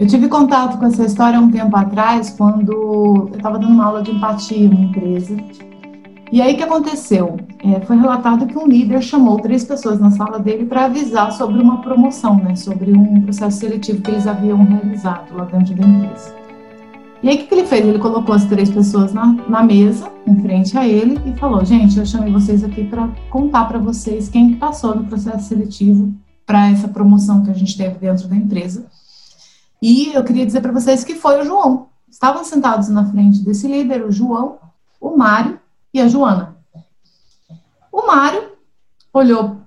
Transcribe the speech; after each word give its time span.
Eu 0.00 0.06
tive 0.06 0.28
contato 0.28 0.78
com 0.78 0.86
essa 0.86 1.04
história 1.04 1.38
um 1.38 1.50
tempo 1.50 1.76
atrás, 1.76 2.30
quando 2.30 2.72
eu 2.72 3.30
estava 3.36 3.58
dando 3.58 3.74
uma 3.74 3.84
aula 3.84 4.02
de 4.02 4.10
empatia 4.10 4.56
em 4.56 4.68
uma 4.68 4.84
empresa. 4.86 5.36
E 6.32 6.40
aí 6.40 6.54
o 6.54 6.56
que 6.56 6.62
aconteceu? 6.62 7.36
É, 7.62 7.78
foi 7.80 7.98
relatado 7.98 8.46
que 8.46 8.56
um 8.56 8.66
líder 8.66 9.02
chamou 9.02 9.38
três 9.40 9.62
pessoas 9.62 10.00
na 10.00 10.10
sala 10.10 10.38
dele 10.38 10.64
para 10.64 10.86
avisar 10.86 11.30
sobre 11.32 11.60
uma 11.60 11.82
promoção, 11.82 12.36
né, 12.36 12.56
sobre 12.56 12.90
um 12.96 13.20
processo 13.20 13.58
seletivo 13.58 14.00
que 14.00 14.10
eles 14.10 14.26
haviam 14.26 14.64
realizado 14.64 15.36
lá 15.36 15.44
dentro 15.44 15.74
da 15.74 15.86
empresa. 15.86 16.34
E 17.22 17.28
aí 17.28 17.34
o 17.34 17.46
que 17.46 17.54
ele 17.54 17.66
fez? 17.66 17.86
Ele 17.86 17.98
colocou 17.98 18.34
as 18.34 18.46
três 18.46 18.70
pessoas 18.70 19.12
na, 19.12 19.26
na 19.50 19.62
mesa, 19.62 20.10
em 20.26 20.40
frente 20.40 20.78
a 20.78 20.88
ele, 20.88 21.20
e 21.26 21.38
falou: 21.38 21.62
Gente, 21.62 21.98
eu 21.98 22.06
chamei 22.06 22.32
vocês 22.32 22.64
aqui 22.64 22.84
para 22.84 23.06
contar 23.28 23.66
para 23.66 23.78
vocês 23.78 24.30
quem 24.30 24.54
passou 24.54 24.94
no 24.94 25.04
processo 25.04 25.48
seletivo 25.48 26.10
para 26.46 26.70
essa 26.70 26.88
promoção 26.88 27.44
que 27.44 27.50
a 27.50 27.54
gente 27.54 27.76
teve 27.76 27.98
dentro 27.98 28.26
da 28.28 28.34
empresa. 28.34 28.86
E 29.80 30.12
eu 30.12 30.22
queria 30.22 30.44
dizer 30.44 30.60
para 30.60 30.72
vocês 30.72 31.04
que 31.04 31.14
foi 31.14 31.40
o 31.40 31.44
João. 31.44 31.88
Estavam 32.08 32.44
sentados 32.44 32.88
na 32.88 33.04
frente 33.04 33.42
desse 33.42 33.66
líder, 33.66 34.04
o 34.04 34.12
João, 34.12 34.58
o 35.00 35.16
Mário 35.16 35.58
e 35.94 36.00
a 36.00 36.08
Joana. 36.08 36.56
O 37.90 38.06
Mário 38.06 38.52
olhou 39.12 39.58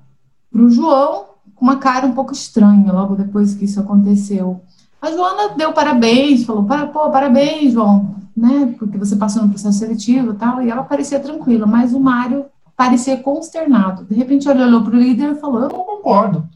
para 0.51 0.61
o 0.61 0.69
João 0.69 1.25
com 1.55 1.65
uma 1.65 1.77
cara 1.77 2.05
um 2.05 2.13
pouco 2.13 2.33
estranha 2.33 2.91
logo 2.91 3.15
depois 3.15 3.55
que 3.55 3.65
isso 3.65 3.79
aconteceu. 3.79 4.61
A 5.01 5.11
Joana 5.11 5.55
deu 5.55 5.73
parabéns, 5.73 6.45
falou: 6.45 6.65
pô, 6.93 7.09
parabéns, 7.09 7.73
João, 7.73 8.15
né? 8.35 8.73
Porque 8.77 8.97
você 8.97 9.15
passou 9.15 9.43
no 9.43 9.49
processo 9.49 9.79
seletivo 9.79 10.31
e 10.31 10.35
tal. 10.35 10.61
E 10.61 10.69
ela 10.69 10.83
parecia 10.83 11.19
tranquila, 11.19 11.65
mas 11.65 11.93
o 11.93 11.99
Mário 11.99 12.45
parecia 12.75 13.17
consternado. 13.17 14.05
De 14.05 14.13
repente, 14.13 14.47
ele 14.47 14.63
olhou 14.63 14.83
para 14.83 14.95
o 14.95 14.99
líder 14.99 15.31
e 15.31 15.39
falou: 15.39 15.63
Eu 15.63 15.69
não 15.69 15.83
concordo. 15.83 16.47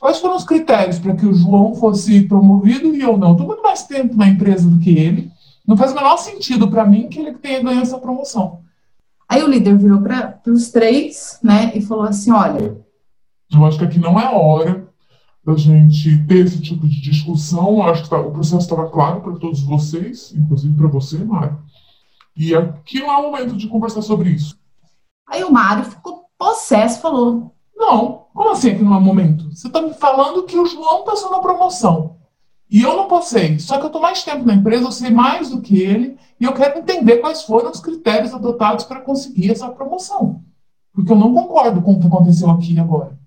Quais 0.00 0.18
foram 0.18 0.36
os 0.36 0.44
critérios 0.44 0.98
para 0.98 1.14
que 1.14 1.26
o 1.26 1.34
João 1.34 1.74
fosse 1.74 2.22
promovido 2.22 2.96
e 2.96 3.02
eu 3.02 3.18
não? 3.18 3.32
Estou 3.32 3.46
muito 3.46 3.62
mais 3.62 3.82
tempo 3.82 4.16
na 4.16 4.26
empresa 4.26 4.66
do 4.66 4.78
que 4.78 4.96
ele. 4.96 5.30
Não 5.66 5.76
faz 5.76 5.92
o 5.92 5.94
menor 5.94 6.16
sentido 6.16 6.68
para 6.70 6.86
mim 6.86 7.06
que 7.06 7.18
ele 7.18 7.34
tenha 7.34 7.62
ganho 7.62 7.82
essa 7.82 7.98
promoção. 7.98 8.62
Aí 9.28 9.42
o 9.42 9.46
líder 9.46 9.76
virou 9.76 10.00
para 10.00 10.40
os 10.46 10.70
três, 10.70 11.38
né, 11.42 11.70
e 11.74 11.82
falou 11.82 12.04
assim: 12.04 12.32
olha. 12.32 12.78
Eu 13.52 13.64
acho 13.66 13.78
que 13.78 13.84
aqui 13.84 13.98
não 13.98 14.18
é 14.18 14.34
hora 14.34 14.88
da 15.44 15.54
gente 15.54 16.16
ter 16.24 16.46
esse 16.46 16.62
tipo 16.62 16.88
de 16.88 16.98
discussão. 17.00 17.74
Eu 17.74 17.82
acho 17.82 18.04
que 18.04 18.08
tá, 18.08 18.18
o 18.18 18.32
processo 18.32 18.62
estava 18.62 18.88
claro 18.88 19.20
para 19.20 19.36
todos 19.36 19.60
vocês, 19.60 20.32
inclusive 20.34 20.74
para 20.74 20.88
você, 20.88 21.18
Mário. 21.18 21.58
E 22.34 22.54
aqui 22.54 23.00
não 23.00 23.12
é 23.12 23.16
o 23.18 23.30
momento 23.30 23.54
de 23.54 23.68
conversar 23.68 24.00
sobre 24.00 24.30
isso. 24.30 24.58
Aí 25.28 25.44
o 25.44 25.52
Mário 25.52 25.84
ficou 25.84 26.24
possesso, 26.38 27.02
falou: 27.02 27.54
não, 27.76 28.19
como 28.34 28.50
assim 28.50 28.76
que 28.76 28.82
não 28.82 28.96
é 28.96 29.00
momento? 29.00 29.50
Você 29.54 29.66
está 29.66 29.82
me 29.82 29.92
falando 29.94 30.44
que 30.44 30.58
o 30.58 30.66
João 30.66 31.04
passou 31.04 31.30
na 31.30 31.40
promoção. 31.40 32.16
E 32.70 32.82
eu 32.82 32.96
não 32.96 33.08
passei. 33.08 33.58
Só 33.58 33.76
que 33.78 33.82
eu 33.82 33.88
estou 33.88 34.00
mais 34.00 34.22
tempo 34.22 34.46
na 34.46 34.54
empresa, 34.54 34.84
eu 34.84 34.92
sei 34.92 35.10
mais 35.10 35.50
do 35.50 35.60
que 35.60 35.80
ele, 35.80 36.16
e 36.38 36.44
eu 36.44 36.52
quero 36.52 36.78
entender 36.78 37.18
quais 37.18 37.42
foram 37.42 37.70
os 37.70 37.80
critérios 37.80 38.32
adotados 38.32 38.84
para 38.84 39.00
conseguir 39.00 39.50
essa 39.50 39.68
promoção. 39.68 40.42
Porque 40.92 41.10
eu 41.10 41.16
não 41.16 41.34
concordo 41.34 41.82
com 41.82 41.92
o 41.92 42.00
que 42.00 42.06
aconteceu 42.06 42.48
aqui 42.50 42.78
agora. 42.78 43.18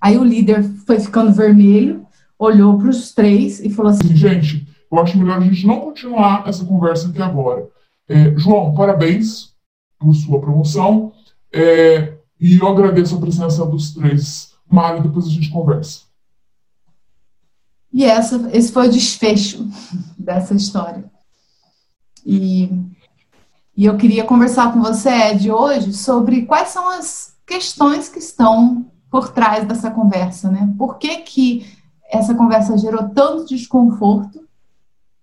Aí 0.00 0.18
o 0.18 0.24
líder 0.24 0.62
foi 0.86 1.00
ficando 1.00 1.32
vermelho, 1.32 2.06
olhou 2.38 2.76
para 2.76 2.88
os 2.88 3.14
três 3.14 3.60
e 3.60 3.70
falou 3.70 3.92
assim: 3.92 4.14
Gente, 4.14 4.66
eu 4.90 4.98
acho 4.98 5.16
melhor 5.16 5.38
a 5.38 5.40
gente 5.40 5.66
não 5.66 5.80
continuar 5.80 6.46
essa 6.46 6.64
conversa 6.64 7.08
aqui 7.08 7.22
agora. 7.22 7.66
É, 8.08 8.36
João, 8.36 8.74
parabéns 8.74 9.54
por 9.98 10.12
sua 10.12 10.40
promoção. 10.40 11.12
É, 11.52 12.14
e 12.42 12.58
eu 12.58 12.66
agradeço 12.66 13.14
a 13.14 13.20
presença 13.20 13.64
dos 13.64 13.94
três. 13.94 14.52
Mário, 14.68 15.04
depois 15.04 15.26
a 15.26 15.30
gente 15.30 15.48
conversa. 15.48 16.00
E 17.92 18.04
essa, 18.04 18.50
esse 18.52 18.72
foi 18.72 18.88
o 18.88 18.90
desfecho 18.90 19.68
dessa 20.18 20.52
história. 20.52 21.04
E, 22.26 22.68
e 23.76 23.84
eu 23.84 23.96
queria 23.96 24.24
conversar 24.24 24.72
com 24.72 24.82
você, 24.82 25.08
Ed, 25.08 25.52
hoje 25.52 25.92
sobre 25.92 26.44
quais 26.44 26.68
são 26.68 26.88
as 26.88 27.36
questões 27.46 28.08
que 28.08 28.18
estão 28.18 28.90
por 29.08 29.28
trás 29.28 29.64
dessa 29.68 29.90
conversa, 29.92 30.50
né? 30.50 30.74
Por 30.76 30.98
que, 30.98 31.18
que 31.18 31.66
essa 32.10 32.34
conversa 32.34 32.76
gerou 32.76 33.08
tanto 33.10 33.46
desconforto 33.46 34.48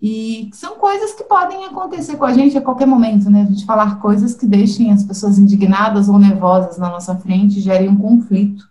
e 0.02 0.50
são 0.54 0.78
coisas 0.78 1.14
que 1.14 1.24
podem 1.24 1.66
acontecer 1.66 2.16
com 2.16 2.24
a 2.24 2.34
gente 2.34 2.58
a 2.58 2.62
qualquer 2.62 2.88
momento, 2.88 3.30
né? 3.30 3.42
A 3.42 3.46
gente 3.46 3.66
falar 3.66 4.00
coisas 4.00 4.34
que 4.34 4.46
deixem 4.46 4.92
as 4.92 5.04
pessoas 5.04 5.38
indignadas 5.38 6.08
ou 6.08 6.18
nervosas 6.18 6.78
na 6.78 6.90
nossa 6.90 7.16
frente, 7.16 7.60
gerem 7.60 7.90
um 7.90 7.98
conflito. 7.98 8.70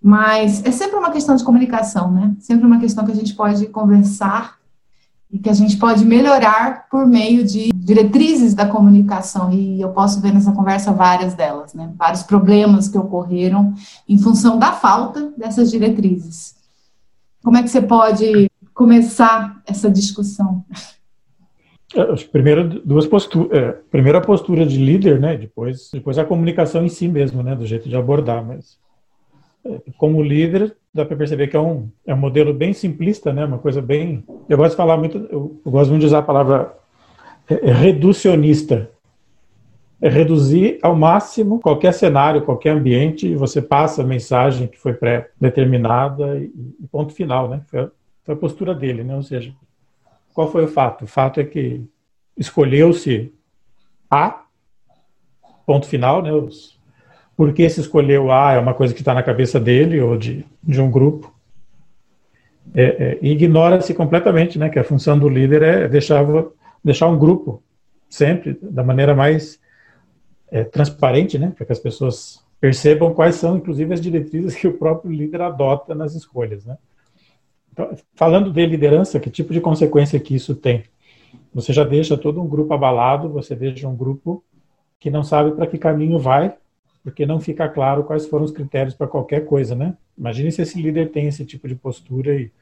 Mas 0.00 0.64
é 0.64 0.70
sempre 0.70 0.96
uma 0.96 1.10
questão 1.10 1.34
de 1.34 1.42
comunicação, 1.42 2.10
né? 2.10 2.36
Sempre 2.38 2.66
uma 2.66 2.78
questão 2.78 3.04
que 3.04 3.10
a 3.10 3.16
gente 3.16 3.34
pode 3.34 3.66
conversar 3.66 4.58
e 5.28 5.38
que 5.40 5.50
a 5.50 5.54
gente 5.54 5.76
pode 5.76 6.04
melhorar 6.04 6.86
por 6.88 7.04
meio 7.04 7.42
de 7.42 7.72
diretrizes 7.74 8.54
da 8.54 8.66
comunicação. 8.66 9.52
E 9.52 9.80
eu 9.80 9.88
posso 9.88 10.20
ver 10.20 10.32
nessa 10.32 10.52
conversa 10.52 10.92
várias 10.92 11.34
delas, 11.34 11.74
né? 11.74 11.92
Vários 11.96 12.22
problemas 12.22 12.86
que 12.86 12.96
ocorreram 12.96 13.74
em 14.08 14.18
função 14.18 14.56
da 14.56 14.72
falta 14.72 15.32
dessas 15.36 15.68
diretrizes. 15.68 16.54
Como 17.42 17.56
é 17.56 17.62
que 17.62 17.68
você 17.68 17.82
pode 17.82 18.48
começar 18.74 19.62
essa 19.66 19.90
discussão? 19.90 20.64
É, 21.94 22.04
primeiro 22.26 22.80
duas 22.84 23.06
posturas. 23.06 23.56
É, 23.56 23.72
primeiro 23.90 24.18
a 24.18 24.20
postura 24.20 24.66
de 24.66 24.76
líder, 24.76 25.20
né? 25.20 25.36
Depois, 25.36 25.90
depois 25.92 26.18
a 26.18 26.24
comunicação 26.24 26.84
em 26.84 26.88
si 26.88 27.06
mesmo, 27.06 27.42
né? 27.42 27.54
Do 27.54 27.64
jeito 27.64 27.88
de 27.88 27.96
abordar. 27.96 28.44
Mas 28.44 28.76
é, 29.64 29.80
como 29.96 30.22
líder 30.22 30.76
dá 30.92 31.04
para 31.04 31.16
perceber 31.16 31.48
que 31.48 31.56
é 31.56 31.60
um 31.60 31.88
é 32.06 32.12
um 32.12 32.18
modelo 32.18 32.52
bem 32.52 32.72
simplista, 32.72 33.32
né? 33.32 33.44
Uma 33.44 33.58
coisa 33.58 33.80
bem. 33.80 34.24
Eu 34.48 34.56
gosto 34.56 34.72
de 34.72 34.76
falar 34.76 34.96
muito. 34.96 35.18
Eu, 35.30 35.60
gosto 35.64 35.90
muito 35.90 36.00
de 36.00 36.06
usar 36.06 36.18
a 36.18 36.22
palavra 36.22 36.74
reducionista. 37.46 38.90
É 40.02 40.08
reduzir 40.08 40.78
ao 40.82 40.94
máximo 40.94 41.60
qualquer 41.60 41.94
cenário, 41.94 42.42
qualquer 42.42 42.70
ambiente, 42.70 43.26
e 43.26 43.36
você 43.36 43.62
passa 43.62 44.02
a 44.02 44.06
mensagem 44.06 44.66
que 44.66 44.78
foi 44.78 44.92
pré-determinada 44.92 46.36
e, 46.36 46.52
e 46.82 46.86
ponto 46.88 47.14
final, 47.14 47.48
né? 47.48 47.62
Foi, 47.70 47.88
foi 48.24 48.34
a 48.34 48.38
postura 48.38 48.74
dele, 48.74 49.04
né? 49.04 49.14
Ou 49.14 49.22
seja, 49.22 49.54
qual 50.32 50.50
foi 50.50 50.64
o 50.64 50.68
fato? 50.68 51.04
O 51.04 51.06
fato 51.06 51.40
é 51.40 51.44
que 51.44 51.84
escolheu-se 52.36 53.32
A, 54.10 54.44
ponto 55.66 55.86
final, 55.86 56.22
né? 56.22 56.32
Os, 56.32 56.78
se 57.36 57.80
escolheu 57.80 58.32
A 58.32 58.52
é 58.52 58.58
uma 58.58 58.74
coisa 58.74 58.94
que 58.94 59.00
está 59.00 59.14
na 59.14 59.22
cabeça 59.22 59.60
dele 59.60 60.00
ou 60.00 60.16
de, 60.16 60.44
de 60.62 60.80
um 60.80 60.90
grupo. 60.90 61.32
É, 62.74 62.82
é, 62.82 63.18
Ignora-se 63.22 63.94
completamente, 63.94 64.58
né? 64.58 64.68
Que 64.68 64.78
a 64.78 64.84
função 64.84 65.18
do 65.18 65.28
líder 65.28 65.62
é 65.62 65.88
deixar, 65.88 66.24
deixar 66.82 67.08
um 67.08 67.18
grupo 67.18 67.62
sempre 68.08 68.58
da 68.62 68.82
maneira 68.82 69.14
mais 69.14 69.60
é, 70.50 70.64
transparente, 70.64 71.38
né? 71.38 71.52
Para 71.54 71.66
que 71.66 71.72
as 71.72 71.78
pessoas 71.78 72.42
percebam 72.60 73.12
quais 73.12 73.34
são, 73.34 73.56
inclusive, 73.56 73.92
as 73.92 74.00
diretrizes 74.00 74.54
que 74.54 74.66
o 74.66 74.78
próprio 74.78 75.12
líder 75.12 75.42
adota 75.42 75.94
nas 75.94 76.14
escolhas, 76.14 76.64
né? 76.64 76.78
Então, 77.74 77.90
falando 78.14 78.52
de 78.52 78.66
liderança, 78.66 79.18
que 79.18 79.28
tipo 79.28 79.52
de 79.52 79.60
consequência 79.60 80.20
que 80.20 80.32
isso 80.32 80.54
tem? 80.54 80.84
Você 81.52 81.72
já 81.72 81.82
deixa 81.82 82.16
todo 82.16 82.40
um 82.40 82.46
grupo 82.46 82.72
abalado, 82.72 83.28
você 83.28 83.56
deixa 83.56 83.88
um 83.88 83.96
grupo 83.96 84.44
que 85.00 85.10
não 85.10 85.24
sabe 85.24 85.50
para 85.50 85.66
que 85.66 85.76
caminho 85.76 86.16
vai, 86.16 86.54
porque 87.02 87.26
não 87.26 87.40
fica 87.40 87.68
claro 87.68 88.04
quais 88.04 88.26
foram 88.26 88.44
os 88.44 88.52
critérios 88.52 88.94
para 88.94 89.08
qualquer 89.08 89.44
coisa, 89.44 89.74
né? 89.74 89.96
Imagine 90.16 90.52
se 90.52 90.62
esse 90.62 90.80
líder 90.80 91.10
tem 91.10 91.26
esse 91.26 91.44
tipo 91.44 91.66
de 91.66 91.74
postura 91.74 92.36
e 92.36 92.52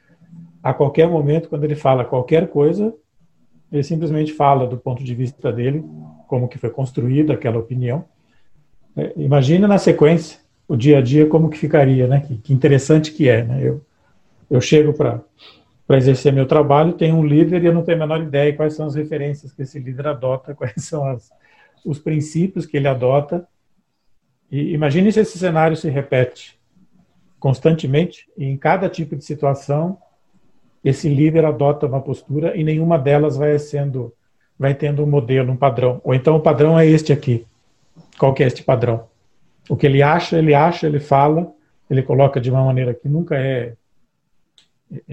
a 0.62 0.72
qualquer 0.72 1.06
momento, 1.06 1.50
quando 1.50 1.64
ele 1.64 1.74
fala 1.74 2.06
qualquer 2.06 2.48
coisa, 2.48 2.94
ele 3.70 3.82
simplesmente 3.82 4.32
fala 4.32 4.66
do 4.66 4.78
ponto 4.78 5.04
de 5.04 5.14
vista 5.14 5.52
dele, 5.52 5.84
como 6.26 6.48
que 6.48 6.56
foi 6.56 6.70
construída 6.70 7.34
aquela 7.34 7.58
opinião. 7.58 8.06
É, 8.96 9.12
imagine 9.16 9.66
na 9.66 9.76
sequência 9.76 10.40
o 10.66 10.74
dia 10.74 10.98
a 10.98 11.02
dia 11.02 11.26
como 11.26 11.50
que 11.50 11.58
ficaria, 11.58 12.08
né? 12.08 12.26
Que 12.42 12.54
interessante 12.54 13.12
que 13.12 13.28
é, 13.28 13.44
né? 13.44 13.60
Eu, 13.62 13.84
eu 14.52 14.60
chego 14.60 14.92
para 14.92 15.24
exercer 15.96 16.30
meu 16.30 16.46
trabalho, 16.46 16.92
tenho 16.92 17.16
um 17.16 17.24
líder 17.24 17.62
e 17.62 17.66
eu 17.66 17.72
não 17.72 17.82
tenho 17.82 17.96
a 17.96 18.06
menor 18.06 18.22
ideia 18.22 18.54
quais 18.54 18.74
são 18.74 18.86
as 18.86 18.94
referências 18.94 19.50
que 19.50 19.62
esse 19.62 19.78
líder 19.78 20.06
adota, 20.06 20.52
quais 20.54 20.84
são 20.84 21.06
as, 21.08 21.30
os 21.84 21.98
princípios 21.98 22.66
que 22.66 22.76
ele 22.76 22.86
adota. 22.86 23.48
E 24.50 24.74
imagine 24.74 25.10
se 25.10 25.20
esse 25.20 25.38
cenário 25.38 25.74
se 25.74 25.88
repete 25.88 26.60
constantemente 27.40 28.28
e 28.36 28.44
em 28.44 28.56
cada 28.56 28.88
tipo 28.90 29.16
de 29.16 29.24
situação 29.24 29.98
esse 30.84 31.08
líder 31.08 31.44
adota 31.44 31.86
uma 31.86 32.00
postura 32.00 32.56
e 32.56 32.62
nenhuma 32.62 32.98
delas 32.98 33.36
vai 33.36 33.58
sendo 33.58 34.12
vai 34.58 34.74
tendo 34.74 35.02
um 35.02 35.06
modelo, 35.06 35.50
um 35.50 35.56
padrão. 35.56 36.00
Ou 36.04 36.14
então 36.14 36.36
o 36.36 36.40
padrão 36.40 36.78
é 36.78 36.86
este 36.86 37.12
aqui. 37.12 37.46
Qual 38.18 38.34
que 38.34 38.44
é 38.44 38.46
este 38.46 38.62
padrão? 38.62 39.08
O 39.68 39.76
que 39.76 39.86
ele 39.86 40.02
acha, 40.02 40.38
ele 40.38 40.54
acha, 40.54 40.86
ele 40.86 41.00
fala, 41.00 41.50
ele 41.90 42.02
coloca 42.02 42.38
de 42.38 42.50
uma 42.50 42.62
maneira 42.64 42.92
que 42.94 43.08
nunca 43.08 43.36
é 43.36 43.74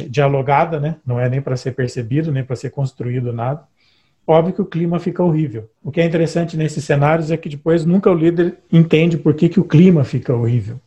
dialogada, 0.10 0.80
né? 0.80 0.96
Não 1.06 1.20
é 1.20 1.30
nem 1.30 1.42
para 1.42 1.56
ser 1.56 1.72
percebido, 1.72 2.32
nem 2.32 2.44
para 2.44 2.56
ser 2.56 2.70
construído 2.70 3.32
nada. 3.32 3.64
Óbvio 4.28 4.54
que 4.54 4.62
o 4.62 4.66
clima 4.66 5.00
fica 5.00 5.24
horrível. 5.24 5.70
O 5.84 5.92
que 5.92 6.02
é 6.02 6.06
interessante 6.06 6.56
nesses 6.56 6.84
cenários 6.84 7.32
é 7.32 7.38
que 7.38 7.50
depois 7.50 7.86
nunca 7.86 8.12
o 8.12 8.14
líder 8.14 8.58
entende 8.72 9.18
por 9.18 9.34
que, 9.34 9.50
que 9.50 9.60
o 9.60 9.64
clima 9.64 10.04
fica 10.04 10.34
horrível. 10.34 10.80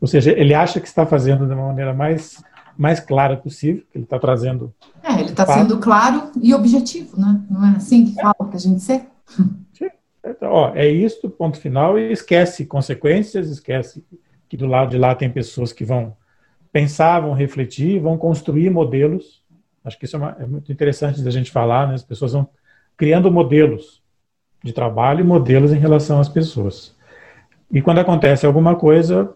Ou 0.00 0.06
seja, 0.06 0.30
ele 0.30 0.54
acha 0.54 0.80
que 0.80 0.86
está 0.86 1.04
fazendo 1.04 1.46
de 1.46 1.52
uma 1.52 1.66
maneira 1.66 1.92
mais 1.92 2.42
mais 2.78 3.00
clara 3.00 3.36
possível, 3.36 3.82
que 3.90 3.98
ele 3.98 4.04
está 4.04 4.20
trazendo. 4.20 4.72
É, 5.02 5.14
ele 5.14 5.30
está 5.30 5.44
sendo 5.44 5.78
claro 5.78 6.30
e 6.40 6.54
objetivo, 6.54 7.20
né? 7.20 7.42
Não 7.50 7.66
é 7.66 7.70
assim 7.70 8.06
que 8.06 8.14
fala 8.14 8.34
para 8.34 8.54
a 8.54 8.60
gente 8.60 8.80
ser? 8.80 9.02
Sim. 9.74 9.90
Então, 10.24 10.52
ó, 10.52 10.72
é 10.74 10.88
isto, 10.88 11.28
ponto 11.28 11.58
final, 11.58 11.98
e 11.98 12.12
esquece 12.12 12.64
consequências, 12.64 13.50
esquece 13.50 14.04
que 14.48 14.56
do 14.56 14.66
lado 14.66 14.90
de 14.90 14.98
lá 14.98 15.12
tem 15.14 15.28
pessoas 15.28 15.72
que 15.72 15.84
vão 15.84 16.16
pensar, 16.78 17.18
vão 17.18 17.32
refletir, 17.32 17.98
vão 17.98 18.16
construir 18.16 18.70
modelos. 18.70 19.42
Acho 19.84 19.98
que 19.98 20.04
isso 20.04 20.14
é, 20.14 20.18
uma, 20.18 20.36
é 20.38 20.46
muito 20.46 20.70
interessante 20.70 21.20
da 21.20 21.30
gente 21.30 21.50
falar, 21.50 21.88
né? 21.88 21.94
As 21.94 22.04
pessoas 22.04 22.32
vão 22.32 22.48
criando 22.96 23.32
modelos 23.32 24.00
de 24.62 24.72
trabalho 24.72 25.20
e 25.20 25.24
modelos 25.24 25.72
em 25.72 25.78
relação 25.78 26.20
às 26.20 26.28
pessoas. 26.28 26.96
E 27.72 27.82
quando 27.82 27.98
acontece 27.98 28.46
alguma 28.46 28.76
coisa, 28.76 29.34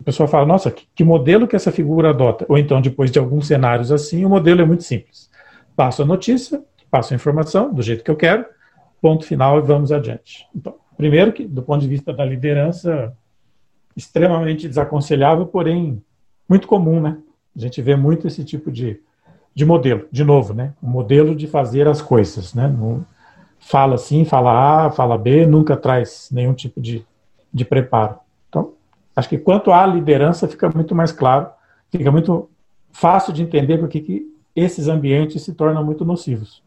a 0.00 0.04
pessoa 0.04 0.28
fala, 0.28 0.46
nossa, 0.46 0.70
que, 0.70 0.86
que, 0.94 1.02
modelo 1.02 1.48
que 1.48 1.56
essa 1.56 1.72
figura 1.72 2.10
adota? 2.10 2.46
Ou 2.48 2.56
então, 2.56 2.80
depois 2.80 3.10
de 3.10 3.18
alguns 3.18 3.48
cenários 3.48 3.90
assim, 3.90 4.24
o 4.24 4.28
modelo 4.28 4.60
é 4.60 4.64
muito 4.64 4.84
simples. 4.84 5.28
Passo 5.74 6.02
a 6.02 6.06
notícia, 6.06 6.62
passo 6.88 7.12
a 7.12 7.16
informação, 7.16 7.74
do 7.74 7.82
jeito 7.82 8.04
que 8.04 8.10
eu 8.10 8.16
quero, 8.16 8.44
ponto 9.02 9.26
final 9.26 9.58
e 9.58 9.62
vamos 9.62 9.90
adiante. 9.90 10.46
Então, 10.54 10.76
primeiro 10.96 11.32
que, 11.32 11.48
do 11.48 11.62
ponto 11.62 11.80
de 11.80 11.88
vista 11.88 12.12
da 12.12 12.24
liderança, 12.24 13.12
extremamente 13.96 14.68
desaconselhável, 14.68 15.46
porém 15.46 16.00
muito 16.50 16.66
comum, 16.66 17.00
né? 17.00 17.16
A 17.56 17.60
gente 17.60 17.80
vê 17.80 17.94
muito 17.94 18.26
esse 18.26 18.44
tipo 18.44 18.72
de, 18.72 19.00
de 19.54 19.64
modelo, 19.64 20.08
de 20.10 20.24
novo, 20.24 20.52
né? 20.52 20.74
O 20.82 20.88
modelo 20.88 21.36
de 21.36 21.46
fazer 21.46 21.86
as 21.86 22.02
coisas, 22.02 22.52
né? 22.52 22.66
No, 22.66 23.06
fala 23.60 23.96
sim, 23.96 24.24
fala 24.24 24.86
A, 24.86 24.90
fala 24.90 25.16
B, 25.16 25.46
nunca 25.46 25.76
traz 25.76 26.28
nenhum 26.32 26.52
tipo 26.52 26.80
de, 26.80 27.06
de 27.54 27.64
preparo. 27.64 28.16
Então, 28.48 28.72
acho 29.14 29.28
que 29.28 29.38
quanto 29.38 29.70
à 29.70 29.86
liderança 29.86 30.48
fica 30.48 30.68
muito 30.68 30.92
mais 30.92 31.12
claro, 31.12 31.48
fica 31.88 32.10
muito 32.10 32.50
fácil 32.90 33.32
de 33.32 33.42
entender 33.42 33.78
porque 33.78 34.00
que 34.00 34.26
esses 34.56 34.88
ambientes 34.88 35.42
se 35.42 35.54
tornam 35.54 35.84
muito 35.84 36.04
nocivos. 36.04 36.64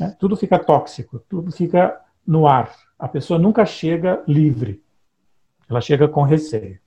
Né? 0.00 0.16
Tudo 0.18 0.34
fica 0.34 0.58
tóxico, 0.58 1.18
tudo 1.28 1.52
fica 1.52 2.00
no 2.26 2.46
ar. 2.46 2.74
A 2.98 3.06
pessoa 3.06 3.38
nunca 3.38 3.66
chega 3.66 4.22
livre, 4.26 4.82
ela 5.68 5.82
chega 5.82 6.08
com 6.08 6.22
receio. 6.22 6.78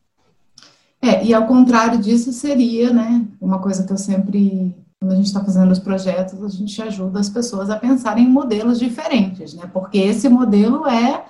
É, 1.01 1.23
e 1.23 1.33
ao 1.33 1.45
contrário 1.45 1.99
disso 1.99 2.31
seria, 2.33 2.91
né, 2.91 3.25
uma 3.39 3.59
coisa 3.59 3.83
que 3.83 3.93
eu 3.93 3.97
sempre, 3.97 4.75
quando 4.99 5.11
a 5.11 5.15
gente 5.15 5.27
está 5.27 5.43
fazendo 5.43 5.71
os 5.71 5.79
projetos, 5.79 6.43
a 6.43 6.49
gente 6.49 6.81
ajuda 6.81 7.19
as 7.19 7.29
pessoas 7.29 7.69
a 7.69 7.77
pensarem 7.77 8.25
em 8.25 8.29
modelos 8.29 8.79
diferentes, 8.79 9.53
né, 9.53 9.69
porque 9.71 9.97
esse 9.99 10.27
modelo 10.27 10.87
é 10.87 11.23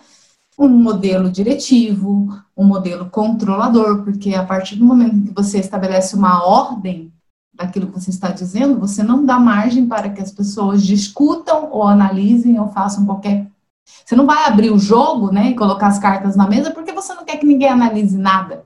um 0.57 0.69
modelo 0.69 1.29
diretivo, 1.29 2.29
um 2.55 2.63
modelo 2.63 3.09
controlador, 3.09 4.03
porque 4.03 4.33
a 4.33 4.43
partir 4.43 4.77
do 4.77 4.85
momento 4.85 5.27
que 5.27 5.33
você 5.33 5.59
estabelece 5.59 6.15
uma 6.15 6.43
ordem 6.43 7.11
daquilo 7.53 7.87
que 7.87 7.99
você 7.99 8.09
está 8.09 8.29
dizendo, 8.29 8.79
você 8.79 9.03
não 9.03 9.25
dá 9.25 9.39
margem 9.39 9.85
para 9.85 10.09
que 10.09 10.21
as 10.21 10.31
pessoas 10.31 10.83
discutam 10.83 11.69
ou 11.71 11.83
analisem 11.83 12.59
ou 12.59 12.69
façam 12.69 13.05
qualquer. 13.05 13.47
Você 14.05 14.15
não 14.15 14.25
vai 14.25 14.45
abrir 14.45 14.71
o 14.71 14.79
jogo, 14.79 15.31
né, 15.31 15.51
e 15.51 15.55
colocar 15.55 15.87
as 15.87 15.99
cartas 15.99 16.35
na 16.35 16.47
mesa 16.47 16.71
porque 16.71 16.93
você 16.93 17.13
não 17.13 17.25
quer 17.25 17.37
que 17.37 17.45
ninguém 17.45 17.69
analise 17.69 18.17
nada 18.17 18.65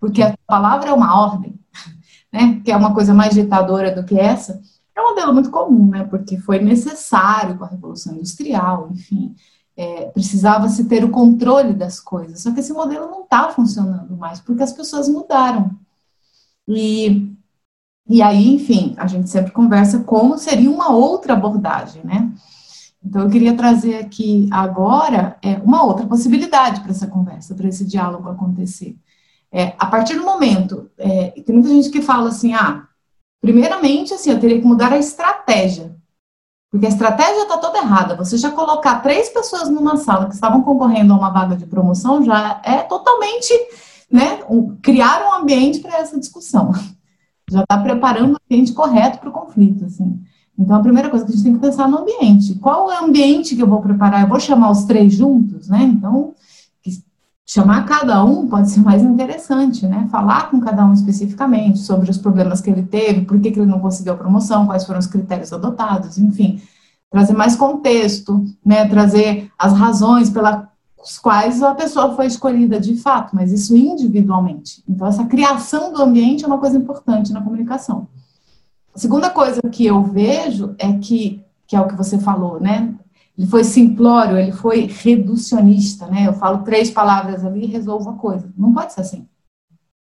porque 0.00 0.22
palavra 0.46 0.90
é 0.90 0.92
uma 0.92 1.20
ordem, 1.20 1.58
né? 2.32 2.60
Que 2.64 2.72
é 2.72 2.76
uma 2.76 2.94
coisa 2.94 3.12
mais 3.12 3.34
ditadora 3.34 3.94
do 3.94 4.04
que 4.04 4.18
essa. 4.18 4.60
É 4.94 5.00
um 5.00 5.10
modelo 5.10 5.34
muito 5.34 5.50
comum, 5.50 5.90
né? 5.90 6.04
Porque 6.04 6.38
foi 6.38 6.58
necessário 6.58 7.58
com 7.58 7.64
a 7.64 7.68
Revolução 7.68 8.14
Industrial, 8.14 8.88
enfim, 8.92 9.34
é, 9.76 10.06
precisava 10.06 10.68
se 10.68 10.84
ter 10.86 11.04
o 11.04 11.10
controle 11.10 11.74
das 11.74 12.00
coisas. 12.00 12.40
Só 12.40 12.50
que 12.52 12.60
esse 12.60 12.72
modelo 12.72 13.10
não 13.10 13.22
está 13.22 13.50
funcionando 13.50 14.16
mais, 14.16 14.40
porque 14.40 14.62
as 14.62 14.72
pessoas 14.72 15.08
mudaram. 15.08 15.70
E, 16.66 17.30
e 18.08 18.22
aí, 18.22 18.54
enfim, 18.54 18.94
a 18.96 19.06
gente 19.06 19.28
sempre 19.28 19.52
conversa 19.52 20.00
como 20.00 20.38
seria 20.38 20.70
uma 20.70 20.90
outra 20.90 21.34
abordagem, 21.34 22.02
né? 22.04 22.32
Então, 23.04 23.22
eu 23.22 23.30
queria 23.30 23.56
trazer 23.56 23.96
aqui 23.98 24.48
agora 24.50 25.38
é, 25.40 25.54
uma 25.58 25.84
outra 25.84 26.06
possibilidade 26.06 26.80
para 26.80 26.90
essa 26.90 27.06
conversa, 27.06 27.54
para 27.54 27.68
esse 27.68 27.84
diálogo 27.84 28.28
acontecer. 28.28 28.96
É, 29.56 29.72
a 29.78 29.86
partir 29.86 30.16
do 30.16 30.22
momento, 30.22 30.90
é, 30.98 31.30
tem 31.30 31.54
muita 31.54 31.70
gente 31.70 31.88
que 31.88 32.02
fala 32.02 32.28
assim, 32.28 32.52
ah, 32.52 32.86
primeiramente, 33.40 34.12
assim, 34.12 34.30
eu 34.30 34.38
teria 34.38 34.60
que 34.60 34.66
mudar 34.66 34.92
a 34.92 34.98
estratégia, 34.98 35.96
porque 36.70 36.84
a 36.84 36.90
estratégia 36.90 37.44
está 37.44 37.56
toda 37.56 37.78
errada. 37.78 38.16
Você 38.16 38.36
já 38.36 38.50
colocar 38.50 39.00
três 39.00 39.30
pessoas 39.30 39.70
numa 39.70 39.96
sala 39.96 40.26
que 40.26 40.34
estavam 40.34 40.60
concorrendo 40.60 41.14
a 41.14 41.16
uma 41.16 41.30
vaga 41.30 41.56
de 41.56 41.64
promoção 41.64 42.22
já 42.22 42.60
é 42.62 42.82
totalmente, 42.82 43.50
né, 44.12 44.44
um, 44.46 44.76
criar 44.76 45.26
um 45.26 45.32
ambiente 45.40 45.80
para 45.80 46.00
essa 46.00 46.20
discussão. 46.20 46.72
Já 47.48 47.60
está 47.60 47.78
preparando 47.78 48.34
o 48.34 48.38
ambiente 48.44 48.72
correto 48.72 49.20
para 49.20 49.28
o 49.28 49.32
conflito, 49.32 49.84
assim. 49.84 50.20
Então, 50.58 50.74
a 50.74 50.80
primeira 50.80 51.08
coisa 51.08 51.24
que 51.24 51.30
a 51.30 51.34
gente 51.34 51.44
tem 51.44 51.54
que 51.54 51.60
pensar 51.60 51.88
no 51.88 51.98
ambiente. 51.98 52.56
Qual 52.56 52.90
é 52.90 53.00
o 53.00 53.04
ambiente 53.04 53.54
que 53.54 53.62
eu 53.62 53.68
vou 53.68 53.80
preparar? 53.80 54.22
Eu 54.22 54.28
vou 54.28 54.40
chamar 54.40 54.72
os 54.72 54.84
três 54.84 55.14
juntos, 55.14 55.68
né? 55.68 55.80
Então, 55.84 56.34
chamar 57.46 57.86
cada 57.86 58.24
um 58.24 58.48
pode 58.48 58.70
ser 58.70 58.80
mais 58.80 59.02
interessante, 59.02 59.86
né? 59.86 60.08
Falar 60.10 60.50
com 60.50 60.58
cada 60.58 60.84
um 60.84 60.92
especificamente 60.92 61.78
sobre 61.78 62.10
os 62.10 62.18
problemas 62.18 62.60
que 62.60 62.68
ele 62.68 62.82
teve, 62.82 63.24
por 63.24 63.40
que, 63.40 63.52
que 63.52 63.60
ele 63.60 63.70
não 63.70 63.78
conseguiu 63.78 64.14
a 64.14 64.16
promoção, 64.16 64.66
quais 64.66 64.84
foram 64.84 64.98
os 64.98 65.06
critérios 65.06 65.52
adotados, 65.52 66.18
enfim, 66.18 66.60
trazer 67.08 67.34
mais 67.34 67.54
contexto, 67.54 68.44
né? 68.64 68.88
Trazer 68.88 69.48
as 69.56 69.72
razões 69.72 70.28
pelas 70.28 70.66
quais 71.22 71.62
a 71.62 71.72
pessoa 71.72 72.16
foi 72.16 72.26
escolhida 72.26 72.80
de 72.80 72.96
fato, 72.96 73.36
mas 73.36 73.52
isso 73.52 73.76
individualmente. 73.76 74.82
Então, 74.88 75.06
essa 75.06 75.24
criação 75.24 75.92
do 75.92 76.02
ambiente 76.02 76.44
é 76.44 76.48
uma 76.48 76.58
coisa 76.58 76.76
importante 76.76 77.32
na 77.32 77.40
comunicação. 77.40 78.08
A 78.92 78.98
segunda 78.98 79.30
coisa 79.30 79.60
que 79.70 79.86
eu 79.86 80.02
vejo 80.02 80.74
é 80.78 80.92
que, 80.94 81.44
que 81.64 81.76
é 81.76 81.80
o 81.80 81.86
que 81.86 81.94
você 81.94 82.18
falou, 82.18 82.58
né? 82.58 82.92
Ele 83.36 83.46
foi 83.46 83.64
simplório, 83.64 84.38
ele 84.38 84.52
foi 84.52 84.86
reducionista, 84.86 86.06
né? 86.06 86.26
Eu 86.26 86.32
falo 86.32 86.64
três 86.64 86.90
palavras 86.90 87.44
ali 87.44 87.64
e 87.64 87.70
resolvo 87.70 88.10
a 88.10 88.14
coisa. 88.14 88.52
Não 88.56 88.72
pode 88.72 88.92
ser 88.92 89.02
assim. 89.02 89.28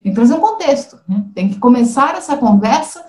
Tem 0.02 0.12
que 0.12 0.16
trazer 0.16 0.34
um 0.34 0.42
contexto, 0.42 1.00
né? 1.08 1.26
Tem 1.34 1.50
que 1.50 1.60
começar 1.60 2.16
essa 2.16 2.36
conversa 2.36 3.06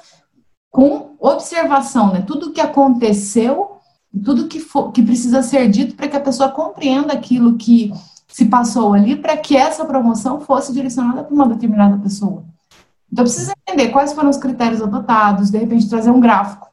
com 0.70 1.16
observação, 1.18 2.12
né? 2.12 2.22
Tudo 2.22 2.52
que 2.52 2.60
aconteceu 2.60 3.78
e 4.12 4.20
tudo 4.20 4.46
que, 4.46 4.60
for, 4.60 4.92
que 4.92 5.02
precisa 5.02 5.42
ser 5.42 5.68
dito 5.68 5.96
para 5.96 6.08
que 6.08 6.16
a 6.16 6.20
pessoa 6.20 6.50
compreenda 6.50 7.12
aquilo 7.12 7.56
que 7.56 7.92
se 8.28 8.46
passou 8.46 8.94
ali 8.94 9.16
para 9.16 9.36
que 9.36 9.56
essa 9.56 9.84
promoção 9.84 10.40
fosse 10.40 10.72
direcionada 10.72 11.24
para 11.24 11.34
uma 11.34 11.48
determinada 11.48 11.98
pessoa. 11.98 12.44
Então, 13.10 13.24
precisa 13.24 13.52
entender 13.66 13.90
quais 13.90 14.12
foram 14.12 14.30
os 14.30 14.38
critérios 14.38 14.80
adotados, 14.80 15.50
de 15.50 15.58
repente 15.58 15.88
trazer 15.88 16.10
um 16.10 16.20
gráfico 16.20 16.72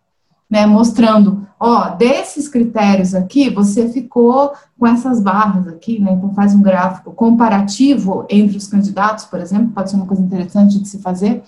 né, 0.50 0.66
mostrando, 0.66 1.48
ó, 1.59 1.89
desses 1.89 2.47
critérios 2.47 3.13
aqui, 3.13 3.49
você 3.49 3.89
ficou 3.89 4.54
com 4.80 4.87
essas 4.87 5.21
barras 5.21 5.68
aqui, 5.68 5.99
né, 5.99 6.13
então 6.13 6.33
faz 6.33 6.56
um 6.56 6.61
gráfico 6.61 7.11
comparativo 7.11 8.25
entre 8.30 8.57
os 8.57 8.68
candidatos, 8.68 9.25
por 9.25 9.39
exemplo, 9.39 9.73
pode 9.73 9.89
ser 9.89 9.97
uma 9.97 10.06
coisa 10.06 10.23
interessante 10.23 10.80
de 10.80 10.87
se 10.87 10.99
fazer, 10.99 11.44